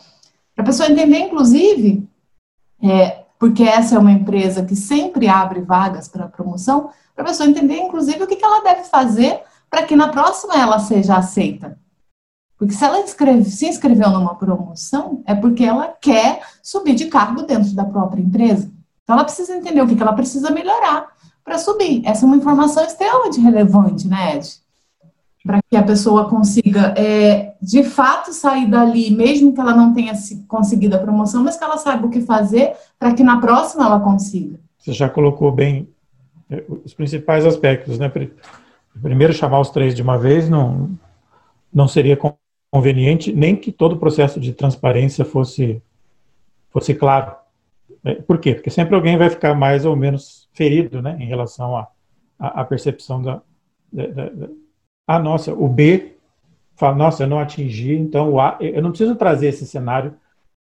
para 0.54 0.64
a 0.64 0.66
pessoa 0.66 0.90
entender, 0.90 1.20
inclusive, 1.20 2.08
é, 2.84 3.24
porque 3.40 3.64
essa 3.64 3.96
é 3.96 4.00
uma 4.00 4.12
empresa 4.12 4.66
que 4.66 4.76
sempre 4.76 5.28
abre 5.28 5.62
vagas 5.62 6.08
para 6.08 6.28
promoção, 6.28 6.90
para 7.16 7.24
a 7.24 7.28
pessoa 7.28 7.50
entender, 7.50 7.78
inclusive, 7.78 8.24
o 8.24 8.28
que, 8.28 8.36
que 8.36 8.46
ela 8.46 8.64
deve 8.64 8.84
fazer 8.84 9.42
para 9.70 9.84
que 9.84 9.96
na 9.96 10.10
próxima 10.10 10.56
ela 10.56 10.80
seja 10.80 11.16
aceita. 11.16 11.80
Porque 12.58 12.74
se 12.76 12.84
ela 12.84 13.00
inscreve, 13.00 13.46
se 13.46 13.68
inscreveu 13.68 14.12
numa 14.12 14.36
promoção, 14.36 15.24
é 15.26 15.34
porque 15.34 15.64
ela 15.64 15.88
quer 15.88 16.42
subir 16.62 16.94
de 16.94 17.06
cargo 17.06 17.42
dentro 17.44 17.74
da 17.74 17.86
própria 17.86 18.22
empresa. 18.22 18.70
Então, 19.12 19.20
ela 19.20 19.26
precisa 19.26 19.54
entender 19.58 19.82
o 19.82 19.88
que, 19.88 20.02
ela 20.02 20.14
precisa 20.14 20.52
melhorar 20.52 21.10
para 21.44 21.58
subir. 21.58 22.02
Essa 22.06 22.24
é 22.24 22.28
uma 22.28 22.38
informação 22.38 22.82
extremamente 22.82 23.42
relevante, 23.42 24.08
né, 24.08 24.38
Ed? 24.38 24.50
Para 25.44 25.60
que 25.70 25.76
a 25.76 25.84
pessoa 25.84 26.30
consiga, 26.30 26.94
é, 26.98 27.56
de 27.62 27.84
fato, 27.84 28.32
sair 28.32 28.70
dali, 28.70 29.12
mesmo 29.12 29.54
que 29.54 29.60
ela 29.60 29.76
não 29.76 29.94
tenha 29.94 30.14
conseguido 30.48 30.96
a 30.96 31.00
promoção, 31.00 31.44
mas 31.44 31.58
que 31.58 31.64
ela 31.64 31.78
saiba 31.78 32.08
o 32.08 32.10
que 32.10 32.22
fazer 32.22 32.74
para 32.98 33.14
que 33.14 33.22
na 33.22 33.42
próxima 33.42 33.86
ela 33.86 34.00
consiga. 34.00 34.58
Você 34.80 34.94
já 34.94 35.10
colocou 35.10 35.52
bem 35.52 35.90
é, 36.50 36.64
os 36.86 36.94
principais 36.94 37.46
aspectos, 37.46 38.00
né? 38.00 38.10
Primeiro, 39.02 39.34
chamar 39.34 39.60
os 39.60 39.72
três 39.72 39.94
de 39.94 40.02
uma 40.02 40.18
vez 40.18 40.48
não, 40.48 40.90
não 41.74 41.88
seria 41.88 42.18
conveniente, 42.72 43.34
nem 43.34 43.58
que 43.58 43.74
todo 43.74 43.94
o 43.94 44.00
processo 44.00 44.40
de 44.40 44.54
transparência 44.54 45.26
fosse, 45.26 45.82
fosse 46.70 46.94
claro. 46.94 47.41
É, 48.04 48.16
por 48.16 48.40
quê? 48.40 48.56
Porque 48.56 48.70
sempre 48.70 48.96
alguém 48.96 49.18
vai 49.18 49.30
ficar 49.30 49.54
mais 49.54 49.86
ou 49.86 49.96
menos 49.96 50.50
ferido 50.54 51.02
né, 51.02 51.18
em 51.20 51.26
relação 51.26 51.76
à 51.76 51.88
a, 52.40 52.62
a, 52.62 52.66
percepção 52.66 53.22
da, 53.22 53.42
da, 53.92 54.08
da, 54.08 54.48
Ah, 55.08 55.20
nossa, 55.20 55.54
o 55.54 55.68
B 55.68 56.16
fala, 56.76 56.96
nossa, 56.96 57.24
eu 57.24 57.28
não 57.28 57.40
atingi, 57.40 57.94
então 57.94 58.32
o 58.32 58.40
A. 58.40 58.58
Eu 58.60 58.82
não 58.82 58.90
preciso 58.90 59.16
trazer 59.16 59.50
esse 59.50 59.68
cenário 59.68 60.16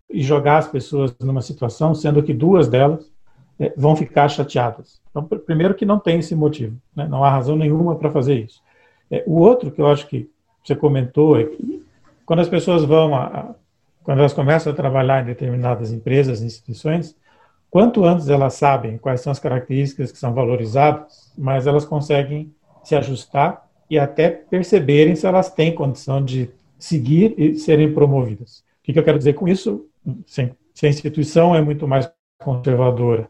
e 0.08 0.22
jogar 0.22 0.58
as 0.58 0.68
pessoas 0.68 1.14
numa 1.20 1.42
situação, 1.42 1.94
sendo 1.94 2.22
que 2.22 2.32
duas 2.32 2.68
delas 2.68 3.12
é, 3.58 3.72
vão 3.76 3.94
ficar 3.94 4.28
chateadas. 4.28 5.00
Então, 5.10 5.24
primeiro 5.24 5.74
que 5.74 5.84
não 5.84 5.98
tem 5.98 6.18
esse 6.18 6.34
motivo, 6.34 6.76
né, 6.94 7.06
não 7.06 7.22
há 7.22 7.30
razão 7.30 7.56
nenhuma 7.56 7.96
para 7.96 8.10
fazer 8.10 8.44
isso. 8.44 8.62
É, 9.10 9.22
o 9.26 9.38
outro 9.38 9.70
que 9.70 9.80
eu 9.80 9.86
acho 9.86 10.06
que 10.06 10.30
você 10.64 10.74
comentou 10.74 11.38
é 11.38 11.44
que 11.44 11.84
quando 12.24 12.40
as 12.40 12.48
pessoas 12.48 12.84
vão 12.84 13.14
a, 13.14 13.26
a 13.26 13.54
quando 14.02 14.20
elas 14.20 14.32
começam 14.32 14.72
a 14.72 14.76
trabalhar 14.76 15.20
em 15.20 15.26
determinadas 15.26 15.90
empresas, 15.90 16.40
instituições, 16.40 17.16
quanto 17.76 18.06
antes 18.06 18.30
elas 18.30 18.54
sabem 18.54 18.96
quais 18.96 19.20
são 19.20 19.30
as 19.30 19.38
características 19.38 20.10
que 20.10 20.16
são 20.16 20.32
valorizadas, 20.32 21.30
mais 21.36 21.66
elas 21.66 21.84
conseguem 21.84 22.50
se 22.82 22.96
ajustar 22.96 23.68
e 23.90 23.98
até 23.98 24.30
perceberem 24.30 25.14
se 25.14 25.26
elas 25.26 25.52
têm 25.52 25.74
condição 25.74 26.24
de 26.24 26.48
seguir 26.78 27.34
e 27.36 27.54
serem 27.56 27.92
promovidas. 27.92 28.64
O 28.80 28.82
que, 28.82 28.98
eu 28.98 29.04
quero 29.04 29.18
dizer 29.18 29.34
com 29.34 29.46
isso? 29.46 29.84
Se, 30.24 30.50
a 30.82 30.88
instituição 30.88 31.54
é 31.54 31.60
muito 31.60 31.86
mais 31.86 32.10
conservadora 32.42 33.28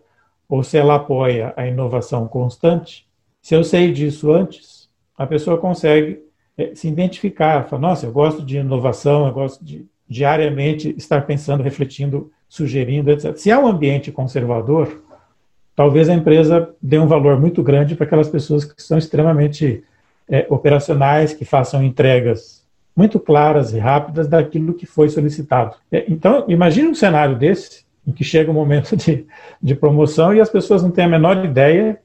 ou 0.49 0.63
se 0.63 0.79
ela 0.79 0.95
apoia 0.95 1.53
a 1.57 1.67
inovação 1.67 2.29
constante, 2.29 3.05
se 3.43 3.53
eu 3.53 3.65
sei 3.65 3.91
disso 3.91 4.31
antes, 4.31 4.89
a 5.19 5.27
pessoa 5.27 5.59
consegue 5.59 6.23
é, 6.57 6.73
se 6.73 6.87
identificar, 6.87 7.65
falar, 7.65 7.83
nossa, 7.83 8.07
eu 8.07 8.13
gosto 8.13 8.45
de 8.45 8.59
inovação, 8.59 9.27
eu 9.27 9.33
gosto 9.33 9.65
de 9.65 9.85
diariamente 10.09 10.95
estar 10.97 11.27
pensando, 11.27 11.63
refletindo, 11.63 12.31
sugerindo, 12.49 13.11
etc. 13.11 13.37
Se 13.37 13.51
é 13.51 13.59
um 13.59 13.67
ambiente 13.67 14.13
conservador, 14.13 15.03
talvez 15.75 16.09
a 16.09 16.15
empresa 16.15 16.71
dê 16.81 16.99
um 16.99 17.07
valor 17.07 17.41
muito 17.41 17.63
grande 17.63 17.95
para 17.95 18.07
aquelas 18.07 18.29
pessoas 18.29 18.65
que 18.65 18.83
são 18.83 18.97
extremamente 18.97 19.85
é, 20.29 20.47
operacionais, 20.49 21.33
que 21.33 21.45
façam 21.45 21.83
entregas 21.83 22.65
muito 22.97 23.21
claras 23.21 23.75
e 23.75 23.79
rápidas 23.79 24.27
daquilo 24.27 24.73
que 24.73 24.87
foi 24.87 25.09
solicitado. 25.11 25.77
É, 25.93 26.05
então, 26.09 26.47
imagine 26.49 26.89
um 26.89 26.95
cenário 26.95 27.37
desse, 27.37 27.85
em 28.07 28.13
que 28.13 28.25
chega 28.25 28.51
o 28.51 28.55
um 28.55 28.57
momento 28.57 28.97
de, 28.97 29.27
de 29.63 29.75
promoção 29.75 30.33
e 30.33 30.41
as 30.41 30.49
pessoas 30.49 30.83
não 30.83 30.91
têm 30.91 31.05
a 31.05 31.09
menor 31.09 31.45
ideia. 31.45 32.01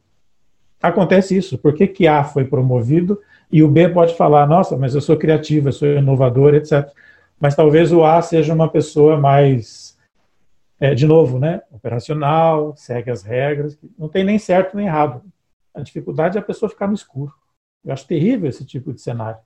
Acontece 0.81 1.37
isso. 1.37 1.57
Por 1.57 1.73
que, 1.73 1.87
que 1.87 2.07
A 2.07 2.23
foi 2.23 2.43
promovido 2.43 3.19
e 3.51 3.63
o 3.63 3.67
B 3.67 3.87
pode 3.89 4.15
falar, 4.15 4.47
nossa, 4.47 4.75
mas 4.75 4.95
eu 4.95 5.01
sou 5.01 5.15
criativo, 5.15 5.69
eu 5.69 5.73
sou 5.73 5.87
inovador, 5.87 6.55
etc. 6.55 6.89
Mas 7.41 7.55
talvez 7.55 7.91
o 7.91 8.05
A 8.05 8.21
seja 8.21 8.53
uma 8.53 8.69
pessoa 8.69 9.17
mais, 9.19 9.97
é, 10.79 10.93
de 10.93 11.07
novo, 11.07 11.39
né, 11.39 11.63
operacional, 11.71 12.75
segue 12.77 13.09
as 13.09 13.23
regras, 13.23 13.75
não 13.97 14.07
tem 14.07 14.23
nem 14.23 14.37
certo 14.37 14.77
nem 14.77 14.85
errado. 14.85 15.23
A 15.73 15.81
dificuldade 15.81 16.37
é 16.37 16.39
a 16.39 16.43
pessoa 16.43 16.69
ficar 16.69 16.87
no 16.87 16.93
escuro. 16.93 17.33
Eu 17.83 17.91
acho 17.91 18.05
terrível 18.05 18.47
esse 18.47 18.63
tipo 18.63 18.93
de 18.93 19.01
cenário. 19.01 19.39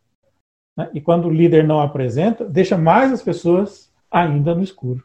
Né? 0.76 0.90
E 0.94 1.00
quando 1.00 1.30
o 1.30 1.34
líder 1.34 1.66
não 1.66 1.80
apresenta, 1.80 2.44
deixa 2.44 2.78
mais 2.78 3.14
as 3.14 3.22
pessoas 3.22 3.90
ainda 4.12 4.54
no 4.54 4.64
escuro. 4.64 5.02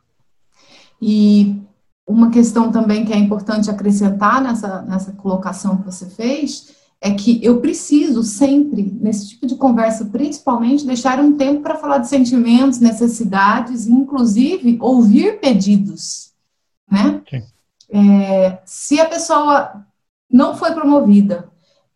E 1.01 1.63
uma 2.05 2.31
questão 2.31 2.73
também 2.73 3.05
que 3.05 3.13
é 3.13 3.17
importante 3.17 3.71
acrescentar 3.71 4.43
nessa, 4.43 4.83
nessa 4.83 5.13
colocação 5.13 5.77
que 5.77 5.85
você 5.85 6.07
fez 6.07 6.77
é 7.01 7.13
que 7.13 7.43
eu 7.43 7.61
preciso 7.61 8.23
sempre, 8.23 8.83
nesse 9.01 9.31
tipo 9.31 9.47
de 9.47 9.57
conversa, 9.57 10.05
principalmente, 10.05 10.87
deixar 10.87 11.19
um 11.19 11.37
tempo 11.37 11.63
para 11.63 11.79
falar 11.79 11.99
de 11.99 12.09
sentimentos, 12.09 12.79
necessidades, 12.79 13.87
inclusive 13.87 14.77
ouvir 14.81 15.41
pedidos, 15.41 16.33
né? 16.91 17.23
É, 17.91 18.59
se 18.65 19.01
a 19.01 19.07
pessoa 19.07 19.87
não 20.31 20.55
foi 20.57 20.73
promovida, 20.73 21.49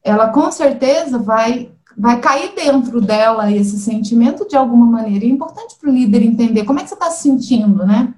ela 0.02 0.28
com 0.28 0.50
certeza 0.50 1.18
vai 1.18 1.70
vai 1.96 2.20
cair 2.20 2.54
dentro 2.56 3.00
dela 3.00 3.52
esse 3.52 3.78
sentimento 3.78 4.48
de 4.48 4.56
alguma 4.56 4.84
maneira. 4.84 5.24
É 5.24 5.28
importante 5.28 5.76
para 5.78 5.88
o 5.88 5.92
líder 5.92 6.22
entender 6.22 6.64
como 6.64 6.80
é 6.80 6.82
que 6.82 6.88
você 6.88 6.94
está 6.94 7.08
se 7.10 7.22
sentindo, 7.22 7.86
né? 7.86 8.12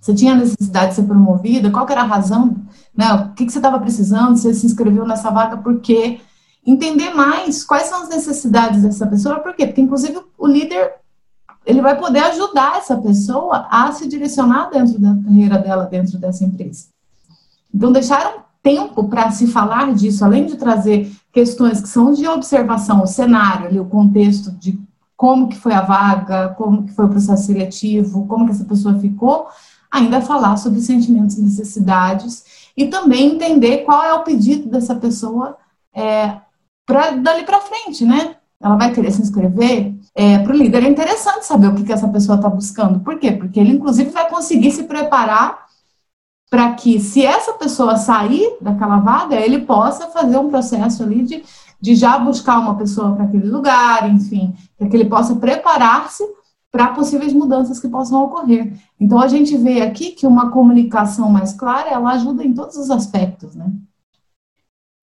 Você 0.00 0.14
tinha 0.14 0.34
necessidade 0.34 0.90
de 0.90 0.94
ser 0.94 1.02
promovida? 1.02 1.70
Qual 1.70 1.86
era 1.88 2.00
a 2.00 2.06
razão? 2.06 2.56
Né? 2.96 3.12
O 3.12 3.34
que, 3.34 3.44
que 3.44 3.52
você 3.52 3.58
estava 3.58 3.78
precisando? 3.78 4.36
Você 4.36 4.54
se 4.54 4.66
inscreveu 4.66 5.06
nessa 5.06 5.30
vaga 5.30 5.58
por 5.58 5.80
quê? 5.80 6.20
Entender 6.66 7.10
mais 7.10 7.62
quais 7.62 7.84
são 7.88 8.02
as 8.02 8.08
necessidades 8.08 8.82
dessa 8.82 9.06
pessoa, 9.06 9.40
por 9.40 9.54
quê? 9.54 9.66
Porque, 9.66 9.80
inclusive, 9.80 10.18
o 10.38 10.46
líder 10.46 10.94
ele 11.66 11.82
vai 11.82 11.98
poder 11.98 12.20
ajudar 12.20 12.78
essa 12.78 12.96
pessoa 12.96 13.66
a 13.70 13.92
se 13.92 14.08
direcionar 14.08 14.70
dentro 14.70 14.98
da 14.98 15.14
carreira 15.22 15.58
dela, 15.58 15.84
dentro 15.84 16.18
dessa 16.18 16.44
empresa. 16.44 16.86
Então, 17.72 17.92
deixar 17.92 18.26
um 18.26 18.40
tempo 18.62 19.08
para 19.08 19.30
se 19.30 19.46
falar 19.46 19.94
disso, 19.94 20.24
além 20.24 20.46
de 20.46 20.56
trazer 20.56 21.12
questões 21.32 21.80
que 21.80 21.88
são 21.88 22.12
de 22.12 22.26
observação, 22.26 23.02
o 23.02 23.06
cenário, 23.06 23.66
ali, 23.66 23.78
o 23.78 23.84
contexto 23.84 24.50
de 24.50 24.80
como 25.16 25.48
que 25.48 25.58
foi 25.58 25.74
a 25.74 25.82
vaga, 25.82 26.48
como 26.56 26.84
que 26.84 26.92
foi 26.92 27.04
o 27.04 27.10
processo 27.10 27.44
seletivo, 27.44 28.26
como 28.26 28.46
que 28.46 28.52
essa 28.52 28.64
pessoa 28.64 28.98
ficou, 28.98 29.48
ainda 29.90 30.20
falar 30.20 30.56
sobre 30.56 30.80
sentimentos 30.80 31.36
e 31.36 31.42
necessidades 31.42 32.70
e 32.76 32.86
também 32.86 33.34
entender 33.34 33.78
qual 33.78 34.02
é 34.02 34.14
o 34.14 34.22
pedido 34.22 34.68
dessa 34.68 34.94
pessoa 34.94 35.56
é, 35.94 36.36
para 36.86 37.10
dali 37.12 37.44
para 37.44 37.60
frente, 37.60 38.04
né? 38.04 38.36
Ela 38.62 38.76
vai 38.76 38.92
querer 38.92 39.10
se 39.10 39.22
inscrever. 39.22 39.94
É, 40.14 40.38
para 40.38 40.52
o 40.52 40.56
líder 40.56 40.84
é 40.84 40.88
interessante 40.88 41.46
saber 41.46 41.68
o 41.68 41.74
que, 41.74 41.84
que 41.84 41.92
essa 41.92 42.08
pessoa 42.08 42.36
está 42.36 42.48
buscando. 42.48 43.00
Por 43.00 43.18
quê? 43.18 43.32
Porque 43.32 43.58
ele, 43.58 43.72
inclusive, 43.72 44.10
vai 44.10 44.28
conseguir 44.28 44.70
se 44.70 44.84
preparar 44.84 45.66
para 46.50 46.72
que, 46.74 46.98
se 47.00 47.24
essa 47.24 47.52
pessoa 47.54 47.96
sair 47.96 48.58
daquela 48.60 48.98
vaga, 48.98 49.36
ele 49.36 49.60
possa 49.60 50.08
fazer 50.08 50.36
um 50.36 50.50
processo 50.50 51.02
ali 51.04 51.22
de, 51.22 51.44
de 51.80 51.94
já 51.94 52.18
buscar 52.18 52.58
uma 52.58 52.76
pessoa 52.76 53.14
para 53.14 53.24
aquele 53.24 53.48
lugar, 53.48 54.10
enfim, 54.10 54.54
para 54.76 54.88
que 54.88 54.96
ele 54.96 55.08
possa 55.08 55.36
preparar-se 55.36 56.24
para 56.70 56.92
possíveis 56.92 57.32
mudanças 57.32 57.80
que 57.80 57.88
possam 57.88 58.24
ocorrer. 58.24 58.72
Então 58.98 59.20
a 59.20 59.26
gente 59.26 59.56
vê 59.56 59.80
aqui 59.80 60.12
que 60.12 60.26
uma 60.26 60.50
comunicação 60.50 61.28
mais 61.28 61.52
clara 61.52 61.90
ela 61.90 62.12
ajuda 62.12 62.44
em 62.44 62.54
todos 62.54 62.76
os 62.76 62.90
aspectos, 62.90 63.54
né? 63.56 63.70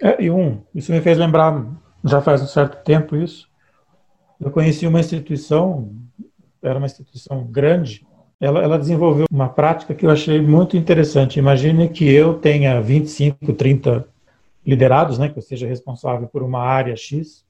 É, 0.02 0.24
e 0.24 0.30
um, 0.30 0.62
isso 0.74 0.92
me 0.92 1.02
fez 1.02 1.18
lembrar, 1.18 1.66
já 2.06 2.22
faz 2.22 2.42
um 2.42 2.48
certo 2.48 2.84
tempo 2.84 3.16
isso. 3.16 3.50
Eu 4.40 4.52
conheci 4.52 4.86
uma 4.86 5.00
instituição, 5.00 5.92
era 6.62 6.78
uma 6.78 6.86
instituição 6.86 7.44
grande. 7.44 8.06
Ela, 8.40 8.62
ela 8.62 8.78
desenvolveu 8.78 9.26
uma 9.32 9.50
prática 9.50 9.96
que 9.96 10.06
eu 10.06 10.12
achei 10.12 10.40
muito 10.40 10.78
interessante. 10.78 11.40
Imagine 11.40 11.90
que 11.90 12.08
eu 12.08 12.36
tenha 12.36 12.80
25, 12.80 13.54
30 13.54 14.08
liderados, 14.64 15.18
né, 15.18 15.30
que 15.30 15.40
eu 15.40 15.42
seja 15.42 15.66
responsável 15.66 16.28
por 16.28 16.44
uma 16.44 16.62
área 16.62 16.96
X. 16.96 17.44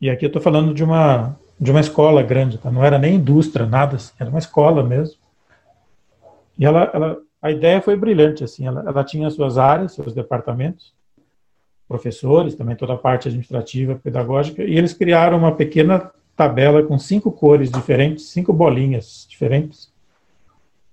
E 0.00 0.10
aqui 0.10 0.26
eu 0.26 0.28
estou 0.28 0.42
falando 0.42 0.74
de 0.74 0.84
uma 0.84 1.38
de 1.60 1.70
uma 1.70 1.80
escola 1.80 2.22
grande, 2.22 2.58
tá? 2.58 2.70
não 2.70 2.84
era 2.84 2.98
nem 2.98 3.16
indústria, 3.16 3.66
nada 3.66 3.96
assim, 3.96 4.12
era 4.18 4.30
uma 4.30 4.38
escola 4.38 4.82
mesmo. 4.82 5.16
E 6.56 6.64
ela, 6.64 6.90
ela 6.92 7.18
a 7.40 7.50
ideia 7.50 7.80
foi 7.80 7.96
brilhante, 7.96 8.42
assim, 8.42 8.66
ela, 8.66 8.84
ela 8.86 9.04
tinha 9.04 9.30
suas 9.30 9.58
áreas, 9.58 9.92
seus 9.92 10.12
departamentos, 10.12 10.92
professores, 11.86 12.54
também 12.54 12.76
toda 12.76 12.94
a 12.94 12.98
parte 12.98 13.28
administrativa, 13.28 13.94
pedagógica, 13.94 14.62
e 14.62 14.76
eles 14.76 14.92
criaram 14.92 15.38
uma 15.38 15.54
pequena 15.54 16.10
tabela 16.36 16.82
com 16.82 16.98
cinco 16.98 17.32
cores 17.32 17.70
diferentes, 17.70 18.26
cinco 18.26 18.52
bolinhas 18.52 19.26
diferentes, 19.28 19.92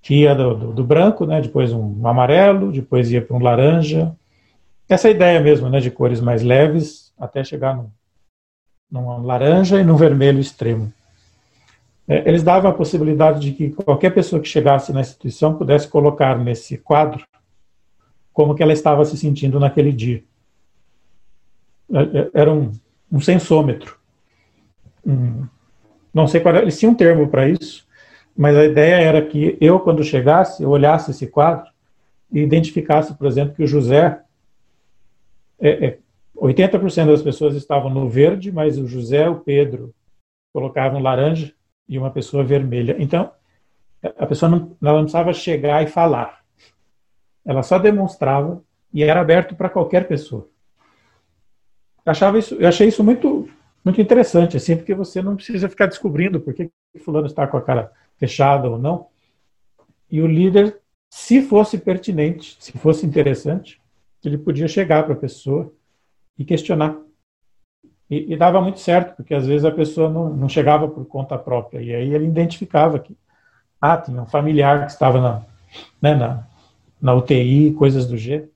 que 0.02 0.22
ia 0.22 0.36
do, 0.36 0.54
do, 0.56 0.74
do 0.74 0.84
branco, 0.84 1.26
né, 1.26 1.42
depois 1.42 1.74
um 1.74 2.08
amarelo, 2.08 2.72
depois 2.72 3.12
ia 3.12 3.22
para 3.22 3.36
um 3.36 3.42
laranja, 3.42 4.16
essa 4.88 5.10
ideia 5.10 5.40
mesmo, 5.40 5.68
né, 5.68 5.80
de 5.80 5.90
cores 5.90 6.22
mais 6.22 6.44
leves, 6.44 7.12
até 7.20 7.44
chegar 7.44 7.76
no, 7.76 7.92
num 9.02 9.26
laranja 9.26 9.80
e 9.80 9.84
num 9.84 9.96
vermelho 9.96 10.40
extremo. 10.40 10.92
É, 12.08 12.28
eles 12.28 12.44
davam 12.44 12.70
a 12.70 12.74
possibilidade 12.74 13.40
de 13.40 13.52
que 13.52 13.70
qualquer 13.72 14.12
pessoa 14.12 14.42
que 14.42 14.48
chegasse 14.48 14.94
na 14.94 15.02
instituição 15.02 15.58
pudesse 15.58 15.88
colocar 15.88 16.38
nesse 16.38 16.78
quadro 16.78 17.26
como 18.32 18.54
que 18.54 18.62
ela 18.62 18.74
estava 18.74 19.04
se 19.06 19.18
sentindo 19.18 19.60
naquele 19.60 19.92
dia. 19.92 20.24
É, 21.92 22.20
é, 22.20 22.30
era 22.34 22.54
um, 22.54 22.72
um 23.12 23.20
sensômetro. 23.20 23.98
Um, 25.06 25.48
não 26.14 26.28
sei 26.28 26.42
qual 26.42 26.56
era, 26.56 26.64
eles 26.64 26.78
tinham 26.80 26.94
um 26.94 26.96
termo 26.96 27.28
para 27.28 27.48
isso, 27.50 27.86
mas 28.36 28.56
a 28.56 28.66
ideia 28.66 28.96
era 28.96 29.26
que 29.26 29.58
eu, 29.60 29.80
quando 29.80 30.04
chegasse, 30.04 30.64
eu 30.64 30.70
olhasse 30.70 31.12
esse 31.12 31.28
quadro 31.28 31.70
e 32.32 32.40
identificasse, 32.40 33.14
por 33.14 33.28
exemplo, 33.28 33.56
que 33.56 33.64
o 33.64 33.68
José 33.68 34.20
é, 35.60 35.86
é, 35.86 36.00
80% 36.36 37.08
das 37.08 37.22
pessoas 37.22 37.56
estavam 37.56 37.90
no 37.90 38.10
verde, 38.10 38.52
mas 38.52 38.78
o 38.78 38.88
José, 38.88 39.28
o 39.30 39.40
Pedro 39.40 39.94
colocavam 40.54 41.02
laranja 41.02 41.54
e 41.88 41.98
uma 41.98 42.12
pessoa 42.12 42.44
vermelha. 42.44 42.96
Então, 43.00 43.32
a 44.18 44.26
pessoa 44.26 44.50
não, 44.50 44.78
não 44.80 45.02
precisava 45.02 45.34
chegar 45.34 45.84
e 45.84 45.88
falar. 45.88 46.44
Ela 47.46 47.64
só 47.64 47.78
demonstrava 47.80 48.62
e 48.94 49.04
era 49.04 49.22
aberto 49.22 49.56
para 49.56 49.70
qualquer 49.70 50.08
pessoa. 50.08 50.48
Achava 52.06 52.38
isso, 52.38 52.56
eu 52.56 52.68
achei 52.68 52.88
isso 52.88 53.04
muito, 53.04 53.50
muito 53.84 54.00
interessante, 54.00 54.58
assim, 54.58 54.76
porque 54.76 54.94
você 54.94 55.22
não 55.22 55.36
precisa 55.36 55.68
ficar 55.68 55.88
descobrindo 55.88 56.40
por 56.40 56.54
que 56.54 56.70
fulano 57.04 57.28
está 57.28 57.48
com 57.48 57.58
a 57.58 57.62
cara 57.62 57.92
fechada 58.18 58.70
ou 58.70 58.78
não. 58.78 59.08
E 60.10 60.22
o 60.22 60.28
líder, 60.28 60.80
se 61.10 61.42
fosse 61.42 61.78
pertinente, 61.78 62.58
se 62.60 62.72
fosse 62.74 63.06
interessante, 63.06 63.82
ele 64.24 64.38
podia 64.38 64.68
chegar 64.68 65.04
para 65.04 65.14
a 65.14 65.18
pessoa 65.18 65.74
e 66.38 66.46
questionar. 66.46 66.98
E, 68.10 68.34
e, 68.34 68.38
dava 68.38 68.62
muito 68.62 68.80
certo, 68.80 69.16
porque 69.16 69.34
às 69.34 69.48
vezes 69.48 69.66
a 69.66 69.72
pessoa 69.72 70.10
não, 70.10 70.30
não 70.30 70.48
chegava 70.48 70.88
por 70.88 71.06
conta 71.06 71.38
própria, 71.38 71.82
e 71.82 71.94
aí 71.94 72.14
ele 72.14 72.26
identificava 72.26 73.00
que, 73.00 73.18
ah, 73.82 73.98
tinha 73.98 74.22
um 74.22 74.28
familiar 74.28 74.86
que 74.86 74.92
estava 74.92 75.20
na, 75.20 75.42
né, 76.02 76.14
na, 76.14 76.44
na 77.02 77.14
UTI, 77.14 77.74
coisas 77.74 78.06
do 78.06 78.18
gênero. 78.18 78.50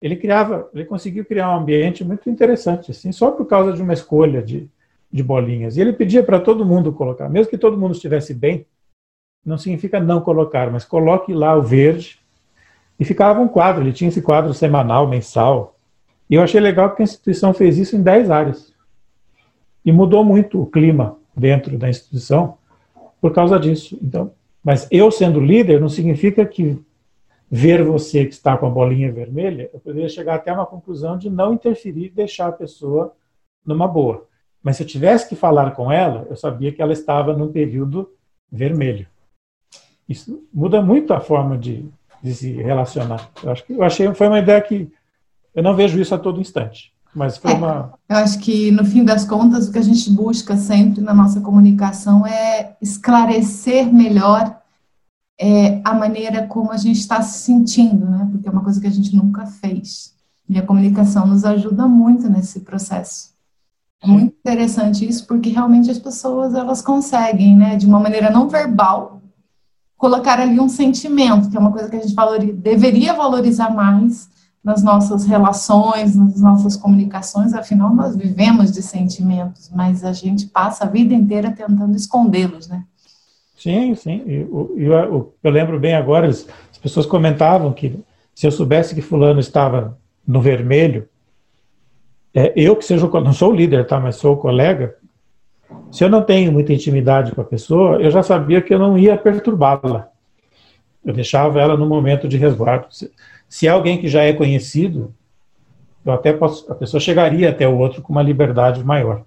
Ele 0.00 0.16
criava, 0.16 0.68
ele 0.74 0.84
conseguiu 0.84 1.24
criar 1.24 1.50
um 1.50 1.60
ambiente 1.60 2.04
muito 2.04 2.28
interessante, 2.30 2.90
assim, 2.90 3.12
só 3.12 3.30
por 3.30 3.46
causa 3.46 3.72
de 3.72 3.82
uma 3.82 3.92
escolha 3.92 4.42
de, 4.42 4.68
de 5.10 5.22
bolinhas. 5.22 5.76
E 5.76 5.80
ele 5.80 5.92
pedia 5.92 6.22
para 6.22 6.40
todo 6.40 6.64
mundo 6.64 6.92
colocar, 6.92 7.28
mesmo 7.28 7.50
que 7.50 7.58
todo 7.58 7.78
mundo 7.78 7.92
estivesse 7.92 8.32
bem, 8.34 8.66
não 9.44 9.56
significa 9.56 10.00
não 10.00 10.20
colocar, 10.20 10.70
mas 10.70 10.84
coloque 10.84 11.32
lá 11.32 11.54
o 11.54 11.62
verde. 11.62 12.18
E 12.98 13.04
ficava 13.04 13.40
um 13.40 13.48
quadro, 13.48 13.82
ele 13.82 13.92
tinha 13.92 14.08
esse 14.08 14.20
quadro 14.20 14.52
semanal, 14.52 15.06
mensal. 15.06 15.75
E 16.28 16.34
eu 16.34 16.42
achei 16.42 16.60
legal 16.60 16.94
que 16.94 17.02
a 17.02 17.04
instituição 17.04 17.54
fez 17.54 17.78
isso 17.78 17.96
em 17.96 18.02
10 18.02 18.30
áreas. 18.30 18.74
E 19.84 19.92
mudou 19.92 20.24
muito 20.24 20.60
o 20.60 20.66
clima 20.66 21.16
dentro 21.36 21.78
da 21.78 21.88
instituição 21.88 22.58
por 23.20 23.32
causa 23.32 23.58
disso. 23.58 23.98
Então, 24.02 24.32
mas 24.62 24.88
eu 24.90 25.10
sendo 25.10 25.40
líder 25.40 25.80
não 25.80 25.88
significa 25.88 26.44
que 26.44 26.84
ver 27.48 27.84
você 27.84 28.24
que 28.24 28.34
está 28.34 28.56
com 28.56 28.66
a 28.66 28.70
bolinha 28.70 29.12
vermelha, 29.12 29.70
eu 29.72 29.78
poderia 29.78 30.08
chegar 30.08 30.34
até 30.34 30.52
uma 30.52 30.66
conclusão 30.66 31.16
de 31.16 31.30
não 31.30 31.54
interferir 31.54 32.06
e 32.06 32.10
deixar 32.10 32.48
a 32.48 32.52
pessoa 32.52 33.14
numa 33.64 33.86
boa. 33.86 34.26
Mas 34.62 34.76
se 34.76 34.82
eu 34.82 34.86
tivesse 34.86 35.28
que 35.28 35.36
falar 35.36 35.70
com 35.72 35.92
ela, 35.92 36.26
eu 36.28 36.34
sabia 36.34 36.72
que 36.72 36.82
ela 36.82 36.92
estava 36.92 37.36
num 37.36 37.52
período 37.52 38.10
vermelho. 38.50 39.06
Isso 40.08 40.44
muda 40.52 40.82
muito 40.82 41.12
a 41.12 41.20
forma 41.20 41.56
de, 41.56 41.88
de 42.20 42.34
se 42.34 42.50
relacionar. 42.50 43.30
Eu 43.42 43.52
acho 43.52 43.64
que 43.64 43.72
eu 43.72 43.82
achei 43.82 44.12
foi 44.14 44.26
uma 44.26 44.40
ideia 44.40 44.60
que 44.60 44.92
eu 45.56 45.62
não 45.62 45.74
vejo 45.74 45.98
isso 45.98 46.14
a 46.14 46.18
todo 46.18 46.40
instante. 46.40 46.92
Mas 47.14 47.38
foi 47.38 47.52
é, 47.52 47.54
uma. 47.54 47.94
Eu 48.10 48.16
acho 48.18 48.38
que, 48.38 48.70
no 48.70 48.84
fim 48.84 49.02
das 49.02 49.24
contas, 49.24 49.66
o 49.66 49.72
que 49.72 49.78
a 49.78 49.82
gente 49.82 50.10
busca 50.10 50.54
sempre 50.54 51.00
na 51.00 51.14
nossa 51.14 51.40
comunicação 51.40 52.26
é 52.26 52.76
esclarecer 52.80 53.90
melhor 53.90 54.54
é, 55.40 55.80
a 55.82 55.94
maneira 55.94 56.46
como 56.46 56.70
a 56.70 56.76
gente 56.76 56.98
está 56.98 57.22
se 57.22 57.38
sentindo, 57.38 58.04
né? 58.04 58.28
Porque 58.30 58.46
é 58.46 58.52
uma 58.52 58.62
coisa 58.62 58.78
que 58.78 58.86
a 58.86 58.90
gente 58.90 59.16
nunca 59.16 59.46
fez. 59.46 60.14
E 60.46 60.58
a 60.58 60.62
comunicação 60.62 61.26
nos 61.26 61.42
ajuda 61.44 61.88
muito 61.88 62.28
nesse 62.28 62.60
processo. 62.60 63.34
É 64.02 64.06
muito 64.06 64.36
interessante 64.38 65.08
isso, 65.08 65.26
porque 65.26 65.48
realmente 65.48 65.90
as 65.90 65.98
pessoas 65.98 66.54
elas 66.54 66.82
conseguem, 66.82 67.56
né, 67.56 67.76
de 67.76 67.86
uma 67.86 67.98
maneira 67.98 68.30
não 68.30 68.46
verbal, 68.46 69.22
colocar 69.96 70.38
ali 70.38 70.60
um 70.60 70.68
sentimento, 70.68 71.48
que 71.48 71.56
é 71.56 71.60
uma 71.60 71.72
coisa 71.72 71.88
que 71.88 71.96
a 71.96 72.00
gente 72.00 72.14
valoriza, 72.14 72.52
deveria 72.52 73.14
valorizar 73.14 73.70
mais 73.70 74.28
nas 74.66 74.82
nossas 74.82 75.24
relações, 75.24 76.16
nas 76.16 76.40
nossas 76.40 76.76
comunicações, 76.76 77.54
afinal 77.54 77.94
nós 77.94 78.16
vivemos 78.16 78.72
de 78.72 78.82
sentimentos, 78.82 79.70
mas 79.72 80.02
a 80.02 80.12
gente 80.12 80.46
passa 80.46 80.84
a 80.84 80.88
vida 80.88 81.14
inteira 81.14 81.52
tentando 81.52 81.94
escondê-los, 81.94 82.66
né? 82.66 82.82
Sim, 83.56 83.94
sim. 83.94 84.24
Eu, 84.26 84.74
eu, 84.76 85.32
eu, 85.40 85.50
lembro 85.52 85.78
bem 85.78 85.94
agora, 85.94 86.26
as 86.26 86.48
pessoas 86.82 87.06
comentavam 87.06 87.72
que 87.72 87.96
se 88.34 88.44
eu 88.44 88.50
soubesse 88.50 88.92
que 88.92 89.00
fulano 89.00 89.38
estava 89.38 89.96
no 90.26 90.40
vermelho, 90.40 91.08
é, 92.34 92.52
eu 92.56 92.74
que 92.74 92.84
seja, 92.84 93.06
não 93.06 93.32
sou 93.32 93.52
o 93.52 93.54
líder, 93.54 93.86
tá, 93.86 94.00
mas 94.00 94.16
sou 94.16 94.34
o 94.34 94.36
colega, 94.36 94.96
se 95.92 96.02
eu 96.02 96.08
não 96.08 96.24
tenho 96.24 96.50
muita 96.50 96.72
intimidade 96.72 97.30
com 97.30 97.40
a 97.40 97.44
pessoa, 97.44 98.02
eu 98.02 98.10
já 98.10 98.24
sabia 98.24 98.60
que 98.60 98.74
eu 98.74 98.80
não 98.80 98.98
ia 98.98 99.16
perturbá-la. 99.16 100.08
Eu 101.04 101.14
deixava 101.14 101.60
ela 101.60 101.76
no 101.76 101.86
momento 101.86 102.26
de 102.26 102.36
resguardo. 102.36 102.88
Se 103.48 103.66
é 103.66 103.70
alguém 103.70 104.00
que 104.00 104.08
já 104.08 104.22
é 104.22 104.32
conhecido, 104.32 105.14
eu 106.04 106.12
até 106.12 106.32
posso, 106.32 106.70
a 106.70 106.74
pessoa 106.74 107.00
chegaria 107.00 107.50
até 107.50 107.66
o 107.66 107.76
outro 107.76 108.02
com 108.02 108.12
uma 108.12 108.22
liberdade 108.22 108.82
maior. 108.84 109.24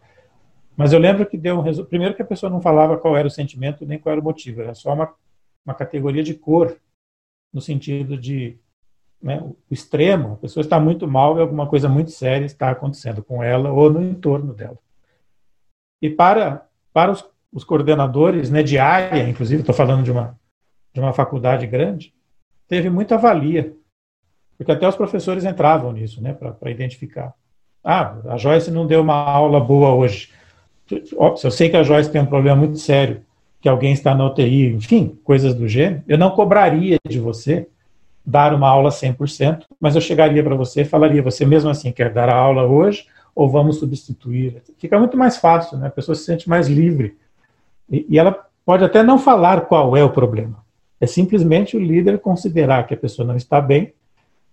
Mas 0.76 0.94
eu 0.94 1.00
lembro 1.00 1.26
que 1.26 1.38
deu 1.38 1.58
um 1.58 1.62
resultado. 1.62 1.90
Primeiro 1.90 2.16
que 2.16 2.22
a 2.22 2.26
pessoa 2.26 2.50
não 2.50 2.62
falava 2.62 2.98
qual 2.98 3.18
era 3.18 3.28
o 3.28 3.32
sentimento 3.32 3.86
nem 3.86 4.00
qual 4.00 4.14
era 4.14 4.22
o 4.22 4.24
motivo, 4.24 4.62
era 4.62 4.74
só 4.74 4.94
uma, 4.94 5.14
uma 5.66 5.74
categoria 5.74 6.24
de 6.24 6.34
cor, 6.34 6.78
no 7.54 7.60
sentido 7.60 8.18
de 8.18 8.58
né, 9.22 9.42
o 9.42 9.58
extremo, 9.70 10.34
a 10.34 10.38
pessoa 10.38 10.62
está 10.62 10.80
muito 10.80 11.08
mal 11.08 11.38
e 11.38 11.42
alguma 11.42 11.68
coisa 11.68 11.90
muito 11.90 12.12
séria 12.12 12.46
está 12.46 12.70
acontecendo 12.70 13.22
com 13.22 13.44
ela 13.44 13.72
ou 13.72 13.92
no 13.92 14.02
entorno 14.02 14.54
dela. 14.54 14.78
E 16.02 16.10
para, 16.10 16.66
para 16.94 17.12
os, 17.12 17.30
os 17.52 17.64
coordenadores 17.66 18.50
né, 18.50 18.64
de 18.64 18.78
área, 18.78 19.28
inclusive 19.28 19.62
estou 19.62 19.76
falando 19.76 20.04
de 20.04 20.12
uma, 20.12 20.40
de 20.94 21.00
uma 21.02 21.12
faculdade 21.12 21.68
grande, 21.68 22.14
teve 22.68 22.90
muita 22.90 23.18
valia 23.18 23.76
porque 24.60 24.74
até 24.74 24.86
os 24.86 24.96
professores 24.98 25.46
entravam 25.46 25.94
nisso, 25.94 26.22
né, 26.22 26.34
para 26.34 26.70
identificar. 26.70 27.34
Ah, 27.82 28.17
a 28.28 28.36
Joyce 28.38 28.69
não 28.69 28.86
deu 28.86 29.02
uma 29.02 29.15
aula 29.15 29.58
boa 29.58 29.95
hoje. 29.95 30.32
Se 30.86 31.15
eu 31.17 31.52
sei 31.52 31.69
que 31.69 31.78
a 31.78 31.84
Joyce 31.84 32.12
tem 32.12 32.22
um 32.22 32.26
problema 32.26 32.58
muito 32.58 32.78
sério, 32.78 33.22
que 33.62 33.69
alguém 33.69 33.93
está 33.93 34.13
na 34.13 34.26
UTI, 34.28 34.74
enfim, 34.74 35.17
coisas 35.24 35.56
do 35.56 35.65
gênero, 35.65 36.04
eu 36.10 36.17
não 36.17 36.32
cobraria 36.32 36.98
de 37.08 37.19
você 37.22 37.69
dar 38.26 38.54
uma 38.54 38.67
aula 38.67 38.89
100%, 38.89 39.63
mas 39.80 39.95
eu 39.95 40.02
chegaria 40.02 40.43
para 40.43 40.56
você 40.56 40.82
e 40.82 40.86
falaria, 40.86 41.24
você 41.24 41.45
mesmo 41.45 41.69
assim 41.69 41.93
quer 41.93 42.12
dar 42.12 42.28
a 42.28 42.36
aula 42.36 42.65
hoje 42.65 43.08
ou 43.34 43.48
vamos 43.48 43.80
substituir? 43.80 44.62
Fica 44.78 45.00
muito 45.00 45.15
mais 45.15 45.38
fácil, 45.38 45.78
né? 45.78 45.88
a 45.88 45.91
pessoa 45.91 46.15
se 46.15 46.26
sente 46.26 46.50
mais 46.50 46.67
livre. 46.67 47.17
E, 47.89 48.06
e 48.10 48.19
ela 48.19 48.45
pode 48.65 48.84
até 48.84 49.04
não 49.04 49.17
falar 49.17 49.62
qual 49.62 49.95
é 49.95 50.04
o 50.04 50.10
problema. 50.10 50.58
É 51.00 51.08
simplesmente 51.08 51.78
o 51.78 51.80
líder 51.80 52.19
considerar 52.19 52.86
que 52.86 52.93
a 52.93 52.98
pessoa 52.98 53.26
não 53.26 53.38
está 53.38 53.62
bem 53.62 53.93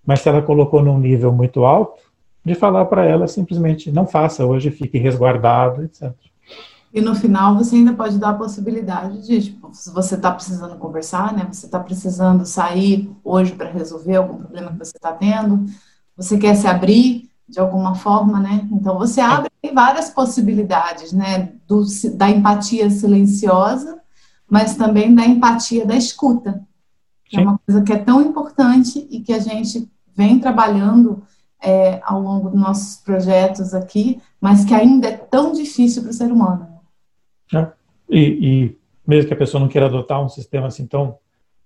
mas 0.06 0.20
se 0.20 0.28
ela 0.28 0.40
colocou 0.40 0.82
num 0.82 0.98
nível 0.98 1.32
muito 1.32 1.64
alto, 1.64 2.00
de 2.44 2.54
falar 2.54 2.84
para 2.84 3.04
ela 3.04 3.26
simplesmente 3.26 3.90
não 3.90 4.06
faça 4.06 4.46
hoje, 4.46 4.70
fique 4.70 4.98
resguardado, 4.98 5.82
etc. 5.82 6.12
E 6.94 7.00
no 7.00 7.14
final 7.14 7.56
você 7.56 7.76
ainda 7.76 7.92
pode 7.92 8.18
dar 8.18 8.30
a 8.30 8.34
possibilidade 8.34 9.26
de, 9.26 9.42
tipo, 9.42 9.68
se 9.72 9.92
você 9.92 10.14
está 10.14 10.30
precisando 10.30 10.78
conversar, 10.78 11.34
né? 11.34 11.46
Você 11.52 11.66
está 11.66 11.80
precisando 11.80 12.46
sair 12.46 13.10
hoje 13.24 13.52
para 13.52 13.68
resolver 13.68 14.16
algum 14.16 14.38
problema 14.38 14.70
que 14.70 14.78
você 14.78 14.96
está 14.96 15.12
tendo, 15.12 15.66
você 16.16 16.38
quer 16.38 16.54
se 16.54 16.68
abrir 16.68 17.28
de 17.48 17.58
alguma 17.58 17.96
forma, 17.96 18.38
né? 18.38 18.66
Então 18.72 18.96
você 18.96 19.20
abre 19.20 19.50
várias 19.74 20.08
possibilidades, 20.08 21.12
né? 21.12 21.52
Do, 21.66 21.84
da 22.14 22.30
empatia 22.30 22.88
silenciosa, 22.88 23.98
mas 24.48 24.76
também 24.76 25.14
da 25.14 25.26
empatia 25.26 25.84
da 25.84 25.96
escuta, 25.96 26.64
que 27.24 27.36
é 27.36 27.40
Sim. 27.40 27.44
é 27.44 27.48
uma 27.48 27.58
coisa 27.58 27.82
que 27.82 27.92
é 27.92 27.98
tão 27.98 28.22
importante 28.22 29.06
e 29.10 29.20
que 29.20 29.32
a 29.32 29.40
gente 29.40 29.90
vem 30.16 30.38
trabalhando 30.38 31.22
é, 31.62 32.00
ao 32.04 32.20
longo 32.20 32.50
dos 32.50 32.60
nossos 32.60 32.96
projetos 33.02 33.74
aqui, 33.74 34.20
mas 34.40 34.64
que 34.64 34.74
ainda 34.74 35.08
é 35.08 35.16
tão 35.16 35.52
difícil 35.52 36.02
para 36.02 36.10
o 36.10 36.14
ser 36.14 36.30
humano. 36.32 36.68
É. 37.54 37.66
E, 38.08 38.20
e, 38.20 38.78
mesmo 39.06 39.28
que 39.28 39.34
a 39.34 39.36
pessoa 39.36 39.60
não 39.60 39.68
queira 39.68 39.86
adotar 39.86 40.22
um 40.22 40.28
sistema 40.28 40.68
assim 40.68 40.86
tão, 40.86 41.18